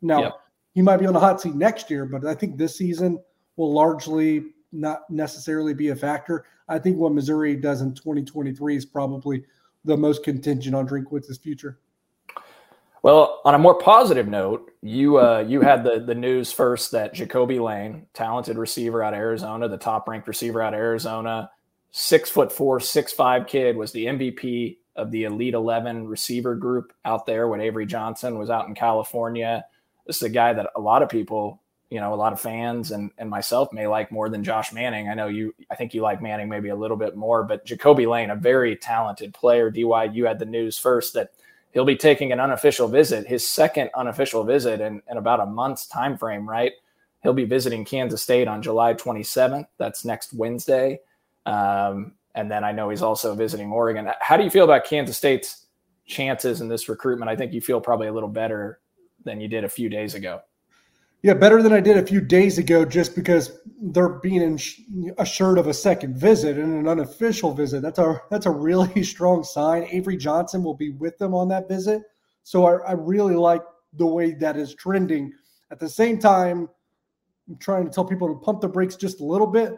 Now 0.01 0.21
yep. 0.21 0.33
he 0.73 0.81
might 0.81 0.97
be 0.97 1.07
on 1.07 1.13
the 1.13 1.19
hot 1.19 1.41
seat 1.41 1.55
next 1.55 1.89
year, 1.89 2.05
but 2.05 2.25
I 2.25 2.35
think 2.35 2.57
this 2.57 2.77
season 2.77 3.19
will 3.55 3.73
largely 3.73 4.45
not 4.71 5.09
necessarily 5.09 5.73
be 5.73 5.89
a 5.89 5.95
factor. 5.95 6.45
I 6.67 6.79
think 6.79 6.97
what 6.97 7.13
Missouri 7.13 7.55
does 7.55 7.81
in 7.81 7.93
2023 7.95 8.75
is 8.75 8.85
probably 8.85 9.43
the 9.85 9.97
most 9.97 10.23
contingent 10.23 10.75
on 10.75 10.87
Drinkwitz's 10.87 11.37
future. 11.37 11.79
Well, 13.01 13.41
on 13.45 13.53
a 13.53 13.59
more 13.59 13.75
positive 13.75 14.27
note, 14.27 14.71
you 14.81 15.19
uh, 15.19 15.45
you 15.47 15.61
had 15.61 15.83
the 15.83 15.99
the 15.99 16.15
news 16.15 16.51
first 16.51 16.91
that 16.91 17.13
Jacoby 17.13 17.59
Lane, 17.59 18.07
talented 18.13 18.57
receiver 18.57 19.03
out 19.03 19.13
of 19.13 19.19
Arizona, 19.19 19.67
the 19.67 19.77
top 19.77 20.07
ranked 20.07 20.27
receiver 20.27 20.61
out 20.61 20.73
of 20.73 20.79
Arizona, 20.79 21.51
six 21.97 22.29
foot 22.29 22.51
four, 22.51 22.81
six 22.81 23.13
five 23.13 23.47
kid, 23.47 23.77
was 23.77 23.93
the 23.93 24.05
MVP 24.07 24.75
of 24.97 25.11
the 25.11 25.23
Elite 25.23 25.53
Eleven 25.53 26.09
receiver 26.09 26.53
group 26.53 26.91
out 27.05 27.25
there 27.25 27.47
when 27.47 27.61
Avery 27.61 27.85
Johnson 27.85 28.37
was 28.37 28.49
out 28.49 28.67
in 28.67 28.75
California. 28.75 29.63
This 30.05 30.17
is 30.17 30.23
a 30.23 30.29
guy 30.29 30.51
that 30.51 30.71
a 30.75 30.81
lot 30.81 31.03
of 31.03 31.07
people, 31.07 31.61
you 31.89 32.01
know, 32.01 32.13
a 32.13 32.15
lot 32.15 32.33
of 32.33 32.41
fans 32.41 32.91
and 32.91 33.11
and 33.17 33.29
myself 33.29 33.71
may 33.71 33.87
like 33.87 34.11
more 34.11 34.27
than 34.27 34.43
Josh 34.43 34.73
Manning. 34.73 35.07
I 35.07 35.13
know 35.13 35.29
you. 35.29 35.55
I 35.71 35.75
think 35.75 35.93
you 35.93 36.01
like 36.01 36.21
Manning 36.21 36.49
maybe 36.49 36.67
a 36.67 36.75
little 36.75 36.97
bit 36.97 37.15
more, 37.15 37.45
but 37.45 37.65
Jacoby 37.65 38.05
Lane, 38.05 38.29
a 38.29 38.35
very 38.35 38.75
talented 38.75 39.33
player. 39.33 39.71
Dy, 39.71 40.09
you 40.11 40.25
had 40.25 40.39
the 40.39 40.45
news 40.45 40.77
first 40.77 41.13
that 41.13 41.31
he'll 41.71 41.85
be 41.85 41.95
taking 41.95 42.33
an 42.33 42.41
unofficial 42.41 42.89
visit, 42.89 43.25
his 43.25 43.47
second 43.47 43.89
unofficial 43.95 44.43
visit 44.43 44.81
in, 44.81 45.01
in 45.09 45.15
about 45.15 45.39
a 45.39 45.45
month's 45.45 45.87
time 45.87 46.17
frame, 46.17 46.47
right? 46.47 46.73
He'll 47.23 47.31
be 47.31 47.45
visiting 47.45 47.85
Kansas 47.85 48.21
State 48.21 48.49
on 48.49 48.61
July 48.61 48.95
27th. 48.95 49.67
That's 49.77 50.03
next 50.03 50.33
Wednesday. 50.33 50.99
Um, 51.45 52.13
and 52.35 52.51
then 52.51 52.63
I 52.63 52.71
know 52.71 52.89
he's 52.89 53.01
also 53.01 53.33
visiting 53.33 53.71
Oregon. 53.71 54.07
How 54.19 54.37
do 54.37 54.43
you 54.43 54.49
feel 54.49 54.65
about 54.65 54.85
Kansas 54.85 55.17
State's 55.17 55.67
chances 56.05 56.61
in 56.61 56.67
this 56.67 56.89
recruitment? 56.89 57.29
I 57.29 57.35
think 57.35 57.53
you 57.53 57.61
feel 57.61 57.79
probably 57.79 58.07
a 58.07 58.13
little 58.13 58.29
better 58.29 58.79
than 59.23 59.39
you 59.39 59.47
did 59.47 59.63
a 59.63 59.69
few 59.69 59.89
days 59.89 60.15
ago. 60.15 60.41
Yeah, 61.23 61.33
better 61.33 61.63
than 61.63 61.73
I 61.73 61.79
did 61.79 61.97
a 61.97 62.05
few 62.05 62.21
days 62.21 62.59
ago, 62.59 62.85
just 62.85 63.15
because 63.15 63.59
they're 63.81 64.09
being 64.09 64.59
assured 65.17 65.57
of 65.57 65.65
a 65.65 65.73
second 65.73 66.15
visit 66.15 66.57
and 66.59 66.71
an 66.71 66.87
unofficial 66.87 67.51
visit. 67.51 67.81
That's 67.81 67.97
a 67.97 68.21
that's 68.29 68.45
a 68.45 68.51
really 68.51 69.01
strong 69.03 69.43
sign. 69.43 69.87
Avery 69.89 70.17
Johnson 70.17 70.61
will 70.61 70.75
be 70.75 70.91
with 70.91 71.17
them 71.17 71.33
on 71.33 71.47
that 71.47 71.67
visit, 71.67 72.03
so 72.43 72.65
I, 72.65 72.89
I 72.89 72.91
really 72.91 73.33
like 73.33 73.63
the 73.93 74.05
way 74.05 74.33
that 74.35 74.55
is 74.55 74.75
trending. 74.75 75.33
At 75.71 75.79
the 75.79 75.89
same 75.89 76.19
time, 76.19 76.69
I'm 77.49 77.57
trying 77.57 77.85
to 77.85 77.91
tell 77.91 78.05
people 78.05 78.27
to 78.27 78.35
pump 78.35 78.61
the 78.61 78.67
brakes 78.67 78.95
just 78.95 79.19
a 79.19 79.25
little 79.25 79.47
bit 79.47 79.75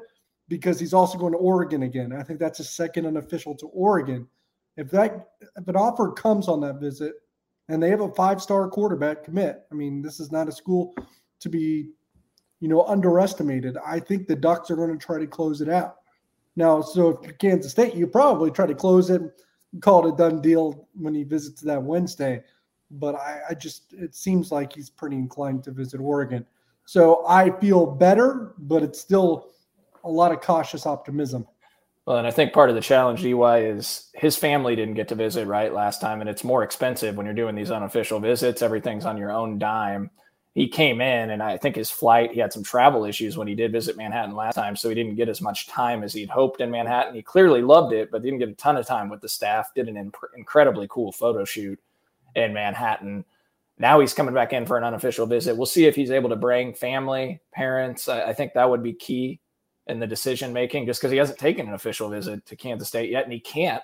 because 0.50 0.80
he's 0.80 0.94
also 0.94 1.18
going 1.18 1.34
to 1.34 1.40
Oregon 1.40 1.84
again. 1.84 2.14
I 2.14 2.24
think 2.24 2.40
that's 2.40 2.60
a 2.60 2.64
second 2.64 3.06
unofficial 3.06 3.56
to 3.56 3.68
Oregon. 3.68 4.28
If 4.78 4.92
that 4.92 5.28
if 5.56 5.68
an 5.68 5.76
offer 5.76 6.12
comes 6.12 6.48
on 6.48 6.62
that 6.62 6.80
visit 6.80 7.14
and 7.70 7.82
they 7.82 7.90
have 7.90 8.02
a 8.02 8.14
five 8.14 8.42
star 8.42 8.70
quarterback 8.70 9.24
commit, 9.24 9.64
I 9.72 9.76
mean, 9.76 10.02
this 10.02 10.20
is 10.20 10.32
not 10.32 10.48
a 10.48 10.52
school 10.52 10.94
to 11.40 11.50
be, 11.50 11.90
you 12.60 12.68
know, 12.68 12.84
underestimated. 12.84 13.78
I 13.86 14.00
think 14.00 14.28
the 14.28 14.36
Ducks 14.36 14.72
are 14.72 14.76
going 14.76 14.98
to 14.98 15.04
try 15.04 15.20
to 15.20 15.28
close 15.28 15.62
it 15.62 15.70
out. 15.70 15.98
Now, 16.56 16.82
so 16.82 17.10
if 17.10 17.24
you're 17.24 17.34
Kansas 17.34 17.72
State, 17.72 17.96
you 17.96 18.08
probably 18.08 18.50
try 18.50 18.66
to 18.66 18.74
close 18.74 19.10
it, 19.10 19.22
call 19.82 20.08
it 20.08 20.14
a 20.14 20.18
done 20.18 20.42
deal 20.42 20.88
when 20.94 21.14
he 21.14 21.24
visits 21.24 21.62
that 21.62 21.82
Wednesday. 21.82 22.44
But 22.90 23.16
I, 23.16 23.42
I 23.50 23.54
just 23.54 23.94
it 23.94 24.16
seems 24.16 24.52
like 24.52 24.74
he's 24.74 24.90
pretty 24.90 25.18
inclined 25.18 25.64
to 25.66 25.72
visit 25.72 26.00
Oregon. 26.00 26.46
So 26.86 27.26
I 27.28 27.52
feel 27.60 27.86
better, 27.86 28.54
but 28.60 28.82
it's 28.82 29.00
still 29.00 29.50
a 30.04 30.10
lot 30.10 30.32
of 30.32 30.42
cautious 30.42 30.86
optimism. 30.86 31.48
Well, 32.06 32.18
and 32.18 32.28
I 32.28 32.32
think 32.32 32.54
part 32.54 32.70
of 32.70 32.76
the 32.76 32.82
challenge, 32.82 33.22
Dy, 33.22 33.34
is 33.34 34.10
his 34.16 34.38
family 34.38 34.78
didn't 34.78 34.94
get 34.94 35.10
to 35.10 35.16
visit 35.16 35.46
right 35.46 35.74
last 35.74 36.00
time, 36.00 36.22
and 36.22 36.30
it's 36.30 36.44
more 36.46 36.64
expensive 36.64 37.18
when 37.18 37.26
you're 37.26 37.36
doing 37.36 37.54
these 37.54 37.70
unofficial 37.70 38.22
visits. 38.22 38.62
Everything's 38.62 39.06
on 39.06 39.18
your 39.18 39.32
own 39.32 39.60
dime. 39.60 40.10
he 40.58 40.68
came 40.68 41.02
in 41.02 41.30
and 41.30 41.44
I 41.44 41.56
think 41.56 41.76
his 41.76 41.92
flight, 41.92 42.32
he 42.32 42.40
had 42.40 42.52
some 42.52 42.64
travel 42.64 43.06
issues 43.06 43.38
when 43.38 43.48
he 43.48 43.54
did 43.54 43.72
visit 43.72 43.96
Manhattan 43.96 44.36
last 44.36 44.56
time. 44.56 44.76
So 44.76 44.90
he 44.90 44.96
didn't 44.96 45.14
get 45.14 45.30
as 45.30 45.40
much 45.40 45.68
time 45.68 46.02
as 46.02 46.14
he'd 46.14 46.32
hoped 46.32 46.62
in 46.62 46.72
Manhattan. 46.72 47.14
He 47.14 47.22
clearly 47.22 47.62
loved 47.62 47.94
it, 47.94 48.10
but 48.10 48.24
didn't 48.24 48.40
get 48.40 48.50
a 48.50 48.54
ton 48.54 48.76
of 48.76 48.88
time 48.88 49.08
with 49.08 49.22
the 49.22 49.30
staff. 49.30 49.72
Did 49.76 49.88
an 49.88 49.98
imp- 49.98 50.16
incredibly 50.36 50.88
cool 50.90 51.12
photo 51.12 51.46
shoot 51.46 51.80
in 52.36 52.56
Manhattan. 52.56 53.24
Now 53.78 54.00
he's 54.00 54.16
coming 54.16 54.34
back 54.34 54.52
in 54.52 54.66
for 54.66 54.80
an 54.80 54.84
unofficial 54.84 55.28
visit. 55.28 55.56
We'll 55.56 55.68
see 55.68 55.86
if 55.86 55.96
he's 55.96 56.10
able 56.10 56.30
to 56.30 56.36
bring 56.36 56.74
family, 56.74 57.40
parents. 57.54 58.10
I, 58.10 58.30
I 58.30 58.34
think 58.34 58.54
that 58.54 58.68
would 58.68 58.82
be 58.82 58.94
key 58.94 59.40
in 59.90 60.00
the 60.00 60.08
decision 60.08 60.54
making 60.54 60.86
just 60.86 61.00
because 61.02 61.12
he 61.12 61.18
hasn't 61.18 61.40
taken 61.40 61.68
an 61.68 61.74
official 61.74 62.10
visit 62.10 62.46
to 62.46 62.56
Kansas 62.56 62.88
State 62.88 63.10
yet. 63.12 63.24
And 63.24 63.34
he 63.34 63.40
can't 63.40 63.82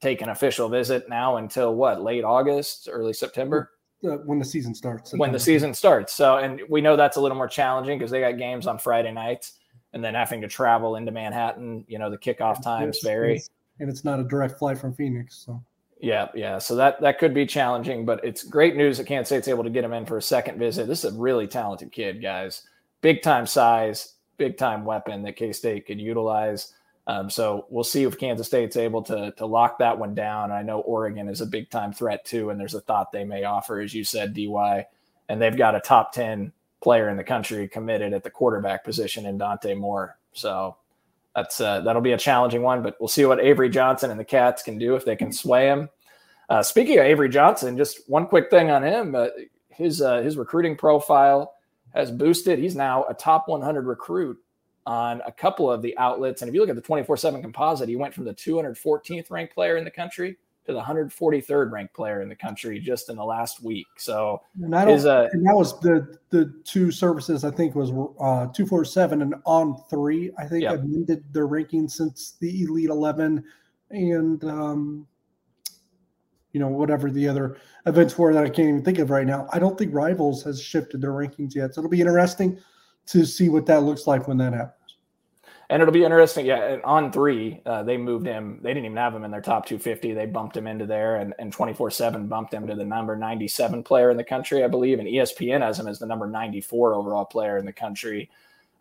take 0.00 0.20
an 0.22 0.28
official 0.30 0.68
visit 0.68 1.08
now 1.08 1.36
until 1.36 1.74
what, 1.74 2.02
late 2.02 2.24
August, 2.24 2.88
early 2.90 3.12
September? 3.12 3.70
uh, 4.04 4.16
when 4.24 4.38
the 4.40 4.44
season 4.44 4.74
starts. 4.74 5.14
when 5.16 5.30
the 5.30 5.38
season 5.38 5.72
starts. 5.72 6.12
So, 6.12 6.38
and 6.38 6.60
we 6.68 6.80
know 6.80 6.96
that's 6.96 7.16
a 7.16 7.20
little 7.20 7.36
more 7.36 7.46
challenging 7.46 7.98
because 7.98 8.10
they 8.10 8.20
got 8.20 8.36
games 8.36 8.66
on 8.66 8.76
Friday 8.78 9.12
nights 9.12 9.60
and 9.92 10.02
then 10.02 10.14
having 10.14 10.40
to 10.40 10.48
travel 10.48 10.96
into 10.96 11.12
Manhattan. 11.12 11.84
You 11.86 12.00
know, 12.00 12.10
the 12.10 12.18
kickoff 12.18 12.60
times 12.62 12.96
It's- 12.96 13.04
vary. 13.04 13.32
it's- 13.36 13.50
and 13.78 13.88
it's 13.88 14.04
not 14.04 14.18
a 14.18 14.24
direct 14.24 14.58
flight 14.58 14.78
from 14.78 14.92
Phoenix. 14.94 15.36
So 15.36 15.62
Yeah, 16.00 16.28
yeah. 16.34 16.58
So 16.58 16.74
that 16.76 17.00
that 17.00 17.18
could 17.20 17.32
be 17.32 17.46
challenging, 17.46 18.04
but 18.04 18.24
it's 18.24 18.42
great 18.42 18.74
news 18.74 18.98
that 18.98 19.06
Kansas 19.06 19.28
State's 19.28 19.46
able 19.46 19.62
to 19.62 19.70
get 19.70 19.84
him 19.84 19.92
in 19.92 20.04
for 20.04 20.16
a 20.16 20.22
second 20.22 20.58
visit. 20.58 20.88
This 20.88 21.04
is 21.04 21.14
a 21.14 21.18
really 21.18 21.46
talented 21.46 21.92
kid, 21.92 22.20
guys. 22.20 22.62
Big 23.02 23.22
time 23.22 23.46
size, 23.46 24.11
big 24.36 24.56
time 24.56 24.84
weapon 24.84 25.22
that 25.22 25.36
K 25.36 25.52
State 25.52 25.86
could 25.86 26.00
utilize. 26.00 26.72
Um, 27.06 27.28
so 27.28 27.66
we'll 27.68 27.84
see 27.84 28.04
if 28.04 28.18
Kansas 28.18 28.46
State's 28.46 28.76
able 28.76 29.02
to 29.02 29.32
to 29.36 29.46
lock 29.46 29.78
that 29.78 29.98
one 29.98 30.14
down. 30.14 30.52
I 30.52 30.62
know 30.62 30.80
Oregon 30.80 31.28
is 31.28 31.40
a 31.40 31.46
big 31.46 31.70
time 31.70 31.92
threat 31.92 32.24
too, 32.24 32.50
and 32.50 32.60
there's 32.60 32.74
a 32.74 32.80
thought 32.80 33.12
they 33.12 33.24
may 33.24 33.44
offer, 33.44 33.80
as 33.80 33.92
you 33.92 34.04
said, 34.04 34.34
DY, 34.34 34.86
and 35.28 35.42
they've 35.42 35.56
got 35.56 35.74
a 35.74 35.80
top 35.80 36.12
ten 36.12 36.52
player 36.82 37.08
in 37.08 37.16
the 37.16 37.24
country 37.24 37.68
committed 37.68 38.12
at 38.12 38.24
the 38.24 38.30
quarterback 38.30 38.84
position 38.84 39.26
in 39.26 39.38
Dante 39.38 39.74
Moore. 39.74 40.18
So 40.32 40.76
that's 41.34 41.60
uh, 41.60 41.80
that'll 41.80 42.02
be 42.02 42.12
a 42.12 42.18
challenging 42.18 42.62
one, 42.62 42.82
but 42.82 42.96
we'll 43.00 43.08
see 43.08 43.24
what 43.24 43.40
Avery 43.40 43.70
Johnson 43.70 44.10
and 44.10 44.20
the 44.20 44.24
Cats 44.24 44.62
can 44.62 44.78
do 44.78 44.94
if 44.94 45.04
they 45.04 45.16
can 45.16 45.32
sway 45.32 45.66
him. 45.66 45.88
Uh, 46.48 46.62
speaking 46.62 46.98
of 46.98 47.04
Avery 47.04 47.28
Johnson, 47.28 47.76
just 47.76 48.08
one 48.08 48.26
quick 48.26 48.50
thing 48.50 48.70
on 48.70 48.82
him: 48.84 49.14
uh, 49.14 49.28
his 49.70 50.02
uh, 50.02 50.20
his 50.20 50.36
recruiting 50.36 50.76
profile 50.76 51.54
has 51.94 52.10
boosted. 52.10 52.58
He's 52.58 52.76
now 52.76 53.04
a 53.04 53.14
top 53.14 53.48
100 53.48 53.86
recruit 53.86 54.38
on 54.86 55.22
a 55.26 55.32
couple 55.32 55.70
of 55.70 55.82
the 55.82 55.96
outlets. 55.98 56.42
And 56.42 56.48
if 56.48 56.54
you 56.54 56.60
look 56.60 56.70
at 56.70 56.76
the 56.76 56.82
24/7 56.82 57.40
composite, 57.40 57.88
he 57.88 57.96
went 57.96 58.14
from 58.14 58.24
the 58.24 58.34
214th 58.34 59.30
ranked 59.30 59.54
player 59.54 59.76
in 59.76 59.84
the 59.84 59.90
country 59.90 60.36
to 60.64 60.72
the 60.72 60.80
143rd 60.80 61.72
ranked 61.72 61.94
player 61.94 62.22
in 62.22 62.28
the 62.28 62.36
country 62.36 62.78
just 62.78 63.10
in 63.10 63.16
the 63.16 63.24
last 63.24 63.62
week. 63.62 63.86
So 63.96 64.42
and. 64.86 65.04
Uh, 65.06 65.28
and 65.32 65.46
that 65.46 65.56
was 65.56 65.78
the 65.80 66.18
the 66.30 66.52
two 66.64 66.90
services 66.90 67.44
I 67.44 67.50
think 67.50 67.74
was 67.74 67.90
uh, 68.20 68.46
two 68.52 68.66
four 68.66 68.84
seven 68.84 69.22
and 69.22 69.34
on 69.44 69.82
three. 69.90 70.30
I 70.38 70.46
think 70.46 70.62
Yep. 70.62 70.80
amended 70.80 71.24
their 71.32 71.48
rankings 71.48 71.92
since 71.92 72.36
the 72.40 72.62
Elite 72.62 72.90
Eleven, 72.90 73.44
and 73.90 74.44
um, 74.44 75.06
you 76.52 76.60
know 76.60 76.68
whatever 76.68 77.10
the 77.10 77.26
other 77.28 77.56
events 77.86 78.18
were 78.18 78.32
that 78.32 78.44
I 78.44 78.48
can't 78.48 78.68
even 78.68 78.84
think 78.84 78.98
of 78.98 79.10
right 79.10 79.26
now. 79.26 79.48
I 79.52 79.58
don't 79.58 79.76
think 79.76 79.94
Rivals 79.94 80.42
has 80.44 80.60
shifted 80.60 81.00
their 81.00 81.12
rankings 81.12 81.54
yet, 81.54 81.74
so 81.74 81.80
it'll 81.80 81.90
be 81.90 82.00
interesting 82.00 82.58
to 83.06 83.24
see 83.24 83.48
what 83.48 83.66
that 83.66 83.82
looks 83.82 84.06
like 84.06 84.28
when 84.28 84.38
that 84.38 84.52
happens. 84.52 84.76
And 85.70 85.80
it'll 85.80 85.92
be 85.92 86.04
interesting. 86.04 86.44
Yeah, 86.44 86.78
on 86.84 87.10
three, 87.10 87.62
uh, 87.64 87.82
they 87.82 87.96
moved 87.96 88.26
him. 88.26 88.60
They 88.62 88.74
didn't 88.74 88.84
even 88.84 88.96
have 88.98 89.14
him 89.14 89.24
in 89.24 89.30
their 89.30 89.40
top 89.40 89.64
250. 89.64 90.12
They 90.12 90.26
bumped 90.26 90.54
him 90.54 90.66
into 90.66 90.84
there, 90.84 91.16
and, 91.16 91.32
and 91.38 91.50
24/7 91.54 92.28
bumped 92.28 92.52
him 92.52 92.66
to 92.66 92.74
the 92.74 92.84
number 92.84 93.16
97 93.16 93.82
player 93.82 94.10
in 94.10 94.18
the 94.18 94.24
country, 94.24 94.62
I 94.64 94.68
believe. 94.68 94.98
And 94.98 95.08
ESPN 95.08 95.62
has 95.62 95.78
him 95.78 95.88
as 95.88 95.98
the 95.98 96.06
number 96.06 96.26
94 96.26 96.94
overall 96.94 97.24
player 97.24 97.56
in 97.56 97.64
the 97.64 97.72
country. 97.72 98.30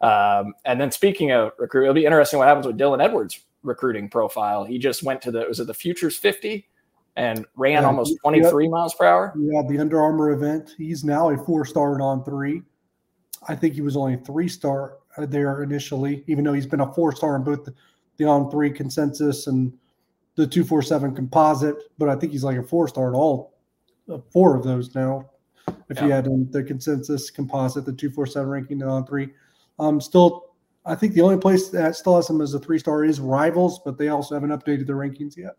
Um, 0.01 0.53
and 0.65 0.81
then 0.81 0.91
speaking 0.91 1.31
of 1.31 1.53
recruit, 1.57 1.83
it'll 1.83 1.93
be 1.93 2.05
interesting 2.05 2.39
what 2.39 2.49
happens 2.49 2.67
with 2.67 2.77
Dylan 2.77 3.01
Edwards' 3.01 3.39
recruiting 3.63 4.09
profile. 4.09 4.65
He 4.65 4.77
just 4.77 5.03
went 5.03 5.21
to 5.21 5.31
the 5.31 5.45
was 5.47 5.61
it 5.61 5.67
the 5.67 5.73
Futures 5.73 6.17
50 6.17 6.67
and 7.15 7.45
ran 7.55 7.83
almost 7.85 8.11
yep. 8.11 8.19
23 8.21 8.67
miles 8.69 8.93
per 8.93 9.05
hour. 9.05 9.33
Yeah, 9.37 9.61
the 9.67 9.79
Under 9.79 10.01
Armour 10.01 10.31
event. 10.31 10.75
He's 10.77 11.03
now 11.03 11.29
a 11.29 11.37
four 11.37 11.65
star 11.65 11.93
and 11.93 12.01
on 12.01 12.23
three. 12.23 12.61
I 13.47 13.55
think 13.55 13.73
he 13.73 13.81
was 13.81 13.97
only 13.97 14.15
a 14.15 14.17
three 14.17 14.47
star 14.47 14.97
there 15.17 15.63
initially, 15.63 16.23
even 16.27 16.43
though 16.43 16.53
he's 16.53 16.67
been 16.67 16.81
a 16.81 16.93
four 16.93 17.13
star 17.15 17.35
in 17.35 17.43
both 17.43 17.65
the, 17.65 17.73
the 18.17 18.25
on 18.25 18.49
three 18.49 18.71
consensus 18.71 19.47
and 19.47 19.73
the 20.35 20.47
two 20.47 20.63
four 20.63 20.81
seven 20.81 21.13
composite. 21.13 21.75
But 21.97 22.09
I 22.09 22.15
think 22.15 22.31
he's 22.31 22.43
like 22.43 22.57
a 22.57 22.63
four 22.63 22.87
star 22.87 23.09
in 23.09 23.15
all 23.15 23.53
uh, 24.09 24.19
four 24.31 24.55
of 24.55 24.63
those 24.63 24.95
now. 24.95 25.29
If 25.89 26.01
you 26.01 26.07
Yeah. 26.07 26.15
had 26.17 26.27
in 26.27 26.49
the 26.51 26.63
consensus 26.63 27.29
composite, 27.29 27.85
the 27.85 27.93
two 27.93 28.09
four 28.09 28.25
seven 28.25 28.49
ranking 28.49 28.81
and 28.81 28.89
on 28.89 29.05
three, 29.05 29.29
um, 29.79 29.99
still, 29.99 30.55
I 30.85 30.95
think 30.95 31.13
the 31.13 31.21
only 31.21 31.37
place 31.37 31.69
that 31.69 31.95
still 31.95 32.15
has 32.15 32.29
him 32.29 32.41
as 32.41 32.53
a 32.53 32.59
three 32.59 32.79
star 32.79 33.03
is 33.03 33.19
Rivals, 33.19 33.79
but 33.83 33.97
they 33.97 34.07
also 34.07 34.35
haven't 34.35 34.51
updated 34.51 34.87
their 34.87 34.95
rankings 34.95 35.35
yet. 35.35 35.57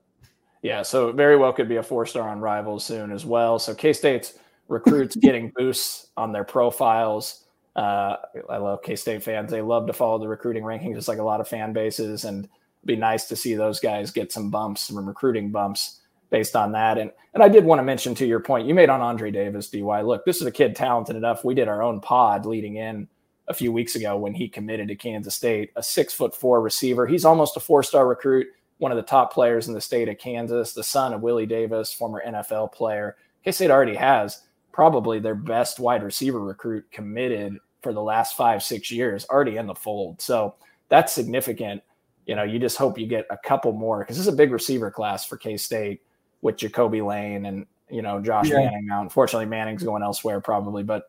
Yeah, 0.62 0.82
so 0.82 1.10
very 1.10 1.36
well 1.36 1.52
could 1.52 1.68
be 1.68 1.76
a 1.76 1.82
four 1.82 2.06
star 2.06 2.28
on 2.28 2.40
Rivals 2.40 2.84
soon 2.84 3.10
as 3.10 3.26
well. 3.26 3.58
So 3.58 3.74
K 3.74 3.92
State's 3.92 4.38
recruits 4.68 5.16
getting 5.16 5.52
boosts 5.56 6.08
on 6.16 6.32
their 6.32 6.44
profiles. 6.44 7.44
Uh, 7.74 8.16
I 8.48 8.58
love 8.58 8.82
K 8.82 8.94
State 8.94 9.24
fans. 9.24 9.50
They 9.50 9.60
love 9.60 9.86
to 9.88 9.92
follow 9.92 10.18
the 10.18 10.28
recruiting 10.28 10.62
rankings, 10.62 10.94
just 10.94 11.08
like 11.08 11.18
a 11.18 11.24
lot 11.24 11.40
of 11.40 11.48
fan 11.48 11.72
bases. 11.72 12.24
And 12.24 12.44
it'd 12.44 12.86
be 12.86 12.96
nice 12.96 13.26
to 13.26 13.36
see 13.36 13.54
those 13.54 13.80
guys 13.80 14.12
get 14.12 14.30
some 14.30 14.50
bumps, 14.50 14.82
some 14.82 15.04
recruiting 15.06 15.50
bumps 15.50 16.00
based 16.30 16.54
on 16.54 16.72
that. 16.72 16.96
And 16.96 17.10
and 17.34 17.42
I 17.42 17.48
did 17.48 17.64
want 17.64 17.80
to 17.80 17.84
mention 17.84 18.14
to 18.16 18.26
your 18.26 18.40
point 18.40 18.68
you 18.68 18.74
made 18.74 18.88
on 18.88 19.00
Andre 19.00 19.32
Davis, 19.32 19.68
DY. 19.68 20.02
Look, 20.02 20.24
this 20.24 20.40
is 20.40 20.46
a 20.46 20.52
kid 20.52 20.76
talented 20.76 21.16
enough. 21.16 21.44
We 21.44 21.54
did 21.54 21.66
our 21.66 21.82
own 21.82 22.00
pod 22.00 22.46
leading 22.46 22.76
in 22.76 23.08
a 23.48 23.54
few 23.54 23.72
weeks 23.72 23.96
ago 23.96 24.16
when 24.16 24.32
he 24.32 24.48
committed 24.48 24.86
to 24.88 24.94
Kansas 24.94 25.34
State, 25.34 25.72
a 25.74 25.82
six 25.82 26.14
foot 26.14 26.36
four 26.36 26.60
receiver. 26.60 27.06
He's 27.06 27.24
almost 27.24 27.56
a 27.56 27.60
four 27.60 27.82
star 27.82 28.06
recruit 28.06 28.46
one 28.82 28.90
of 28.90 28.96
the 28.96 29.02
top 29.02 29.32
players 29.32 29.68
in 29.68 29.74
the 29.74 29.80
state 29.80 30.08
of 30.08 30.18
Kansas, 30.18 30.72
the 30.72 30.82
son 30.82 31.14
of 31.14 31.22
Willie 31.22 31.46
Davis, 31.46 31.92
former 31.92 32.20
NFL 32.26 32.72
player. 32.72 33.16
K 33.44 33.52
State 33.52 33.70
already 33.70 33.94
has 33.94 34.42
probably 34.72 35.20
their 35.20 35.36
best 35.36 35.78
wide 35.78 36.02
receiver 36.02 36.40
recruit 36.40 36.84
committed 36.90 37.58
for 37.80 37.92
the 37.92 38.02
last 38.02 38.36
five, 38.36 38.60
six 38.60 38.90
years, 38.90 39.24
already 39.30 39.56
in 39.56 39.68
the 39.68 39.74
fold. 39.74 40.20
So 40.20 40.56
that's 40.88 41.12
significant. 41.12 41.80
You 42.26 42.34
know, 42.34 42.42
you 42.42 42.58
just 42.58 42.76
hope 42.76 42.98
you 42.98 43.06
get 43.06 43.24
a 43.30 43.38
couple 43.38 43.72
more 43.72 44.00
because 44.00 44.16
this 44.16 44.26
is 44.26 44.32
a 44.32 44.36
big 44.36 44.50
receiver 44.50 44.90
class 44.90 45.24
for 45.24 45.36
K 45.36 45.56
State 45.56 46.02
with 46.40 46.56
Jacoby 46.56 47.02
Lane 47.02 47.46
and, 47.46 47.66
you 47.88 48.02
know, 48.02 48.20
Josh 48.20 48.48
Yeah. 48.48 48.56
Manning 48.56 48.86
now. 48.86 49.00
Unfortunately, 49.00 49.46
Manning's 49.46 49.84
going 49.84 50.02
elsewhere 50.02 50.40
probably, 50.40 50.82
but 50.82 51.04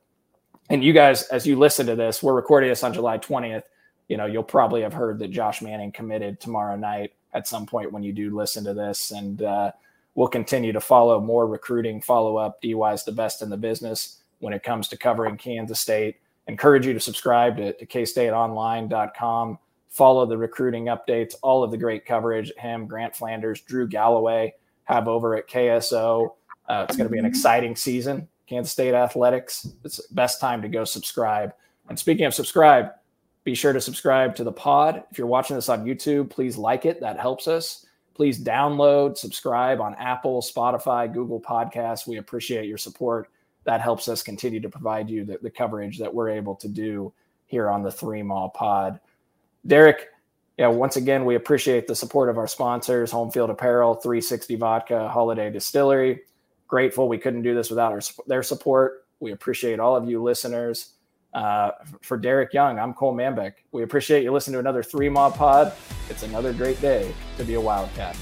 and 0.70 0.84
you 0.84 0.94
guys, 0.94 1.24
as 1.24 1.48
you 1.48 1.58
listen 1.58 1.88
to 1.88 1.96
this, 1.96 2.22
we're 2.22 2.36
recording 2.36 2.70
this 2.70 2.84
on 2.84 2.94
July 2.94 3.18
20th. 3.18 3.64
You 4.14 4.18
know, 4.18 4.28
you'll 4.28 4.44
probably 4.44 4.84
have 4.84 4.94
heard 4.94 5.18
that 5.18 5.30
Josh 5.30 5.64
Manning 5.64 5.92
committed 5.92 6.40
tomorrow 6.40 6.76
night 6.76 7.14
at 7.34 7.48
some 7.48 7.66
point 7.66 7.92
when 7.92 8.04
you 8.04 8.14
do 8.14 8.30
listen 8.30 8.64
to 8.66 8.72
this. 8.72 9.10
And 9.10 9.42
uh, 9.42 9.72
we'll 10.14 10.28
continue 10.28 10.72
to 10.72 10.80
follow 10.80 11.20
more 11.20 11.48
recruiting, 11.48 12.00
follow 12.00 12.38
up. 12.38 12.62
DY's 12.62 13.04
the 13.04 13.12
best 13.12 13.42
in 13.42 13.50
the 13.50 13.58
business 13.58 14.22
when 14.38 14.54
it 14.54 14.62
comes 14.62 14.88
to 14.90 14.98
covering 14.98 15.36
Kansas 15.36 15.80
State. 15.80 16.18
Encourage 16.48 16.86
you 16.86 16.94
to 16.94 17.00
subscribe 17.00 17.58
to, 17.58 17.74
to 17.74 17.88
kstateonline.com. 17.88 19.58
Follow 19.90 20.28
the 20.28 20.38
recruiting 20.38 20.86
updates, 20.86 21.34
all 21.42 21.64
of 21.64 21.72
the 21.72 21.78
great 21.78 22.06
coverage 22.06 22.54
him, 22.60 22.86
Grant 22.86 23.16
Flanders, 23.16 23.62
Drew 23.62 23.88
Galloway 23.88 24.54
have 24.84 25.08
over 25.08 25.36
at 25.36 25.50
KSO. 25.50 26.36
Uh, 26.70 26.86
it's 26.88 26.96
going 26.96 27.10
to 27.10 27.12
be 27.12 27.18
an 27.18 27.26
exciting 27.26 27.76
season. 27.76 28.28
Kansas 28.46 28.72
State 28.72 28.94
athletics. 28.94 29.68
It's 29.84 29.98
the 30.08 30.14
best 30.14 30.40
time 30.40 30.62
to 30.62 30.68
go 30.68 30.84
subscribe. 30.84 31.52
And 31.90 31.98
speaking 31.98 32.26
of 32.26 32.36
subscribe, 32.36 32.92
be 33.44 33.56
sure 33.56 33.74
to 33.74 33.82
subscribe 33.82 34.36
to 34.36 34.44
the 34.44 34.52
pod. 34.52 35.04
If 35.12 35.18
you're 35.18 35.28
watching 35.28 35.56
this 35.56 35.70
on 35.70 35.86
YouTube, 35.86 36.30
please 36.30 36.58
like 36.58 36.86
it. 36.86 37.02
That 37.02 37.20
helps 37.20 37.48
us. 37.48 37.86
Please 38.14 38.40
download, 38.40 39.18
subscribe 39.18 39.82
on 39.82 39.96
Apple, 39.96 40.42
Spotify, 40.42 41.12
Google 41.12 41.42
Podcasts. 41.42 42.08
We 42.08 42.18
appreciate 42.18 42.68
your 42.68 42.78
support. 42.78 43.30
That 43.64 43.82
helps 43.82 44.08
us 44.08 44.22
continue 44.22 44.60
to 44.60 44.70
provide 44.70 45.10
you 45.10 45.26
the, 45.26 45.40
the 45.42 45.50
coverage 45.50 45.98
that 45.98 46.14
we're 46.14 46.30
able 46.30 46.56
to 46.56 46.68
do 46.68 47.12
here 47.48 47.70
on 47.70 47.82
the 47.82 47.92
Three 47.92 48.22
Mall 48.22 48.50
Pod. 48.50 49.00
Derek, 49.66 50.10
yeah, 50.58 50.68
once 50.68 50.98
again, 50.98 51.26
we 51.26 51.36
appreciate 51.36 51.88
the 51.88 51.96
support 51.96 52.30
of 52.30 52.38
our 52.38 52.48
sponsors, 52.48 53.12
Home 53.12 53.32
Field 53.32 53.50
Apparel, 53.50 53.96
360 53.96 54.56
Vodka, 54.58 55.12
Holladay 55.14 55.52
Distillery. 55.52 56.22
Grateful 56.68 57.08
we 57.08 57.18
couldn't 57.18 57.42
do 57.42 57.56
this 57.56 57.70
without 57.70 57.92
our, 57.92 58.02
their 58.28 58.44
support. 58.44 59.06
We 59.20 59.32
appreciate 59.32 59.80
all 59.80 59.96
of 59.96 60.08
you 60.08 60.22
listeners. 60.22 60.93
Uh, 61.34 61.72
for 62.02 62.18
Derek 62.18 62.54
Young, 62.54 62.78
I'm 62.78 62.94
Cole 62.94 63.14
Manbeck. 63.14 63.54
We 63.72 63.84
appreciate 63.84 64.24
you 64.24 64.32
listening 64.32 64.54
to 64.54 64.60
another 64.60 64.84
Three 64.84 65.10
Mob 65.10 65.36
Pod. 65.36 65.74
It's 66.10 66.24
another 66.24 66.54
great 66.54 66.80
day 66.80 67.14
to 67.38 67.44
be 67.44 67.56
a 67.56 67.62
Wildcat. 67.62 68.16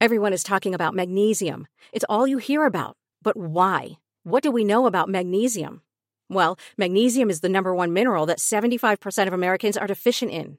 Everyone 0.00 0.32
is 0.32 0.42
talking 0.42 0.74
about 0.74 0.94
magnesium. 0.94 1.66
It's 1.92 2.04
all 2.08 2.26
you 2.26 2.38
hear 2.38 2.64
about. 2.64 2.96
But 3.22 3.36
why? 3.36 3.98
What 4.22 4.42
do 4.42 4.50
we 4.50 4.62
know 4.62 4.86
about 4.86 5.08
magnesium? 5.08 5.82
Well, 6.28 6.58
magnesium 6.78 7.28
is 7.28 7.40
the 7.40 7.48
number 7.48 7.74
one 7.74 7.92
mineral 7.92 8.26
that 8.26 8.38
75% 8.38 9.26
of 9.26 9.32
Americans 9.32 9.76
are 9.76 9.86
deficient 9.86 10.30
in. 10.30 10.58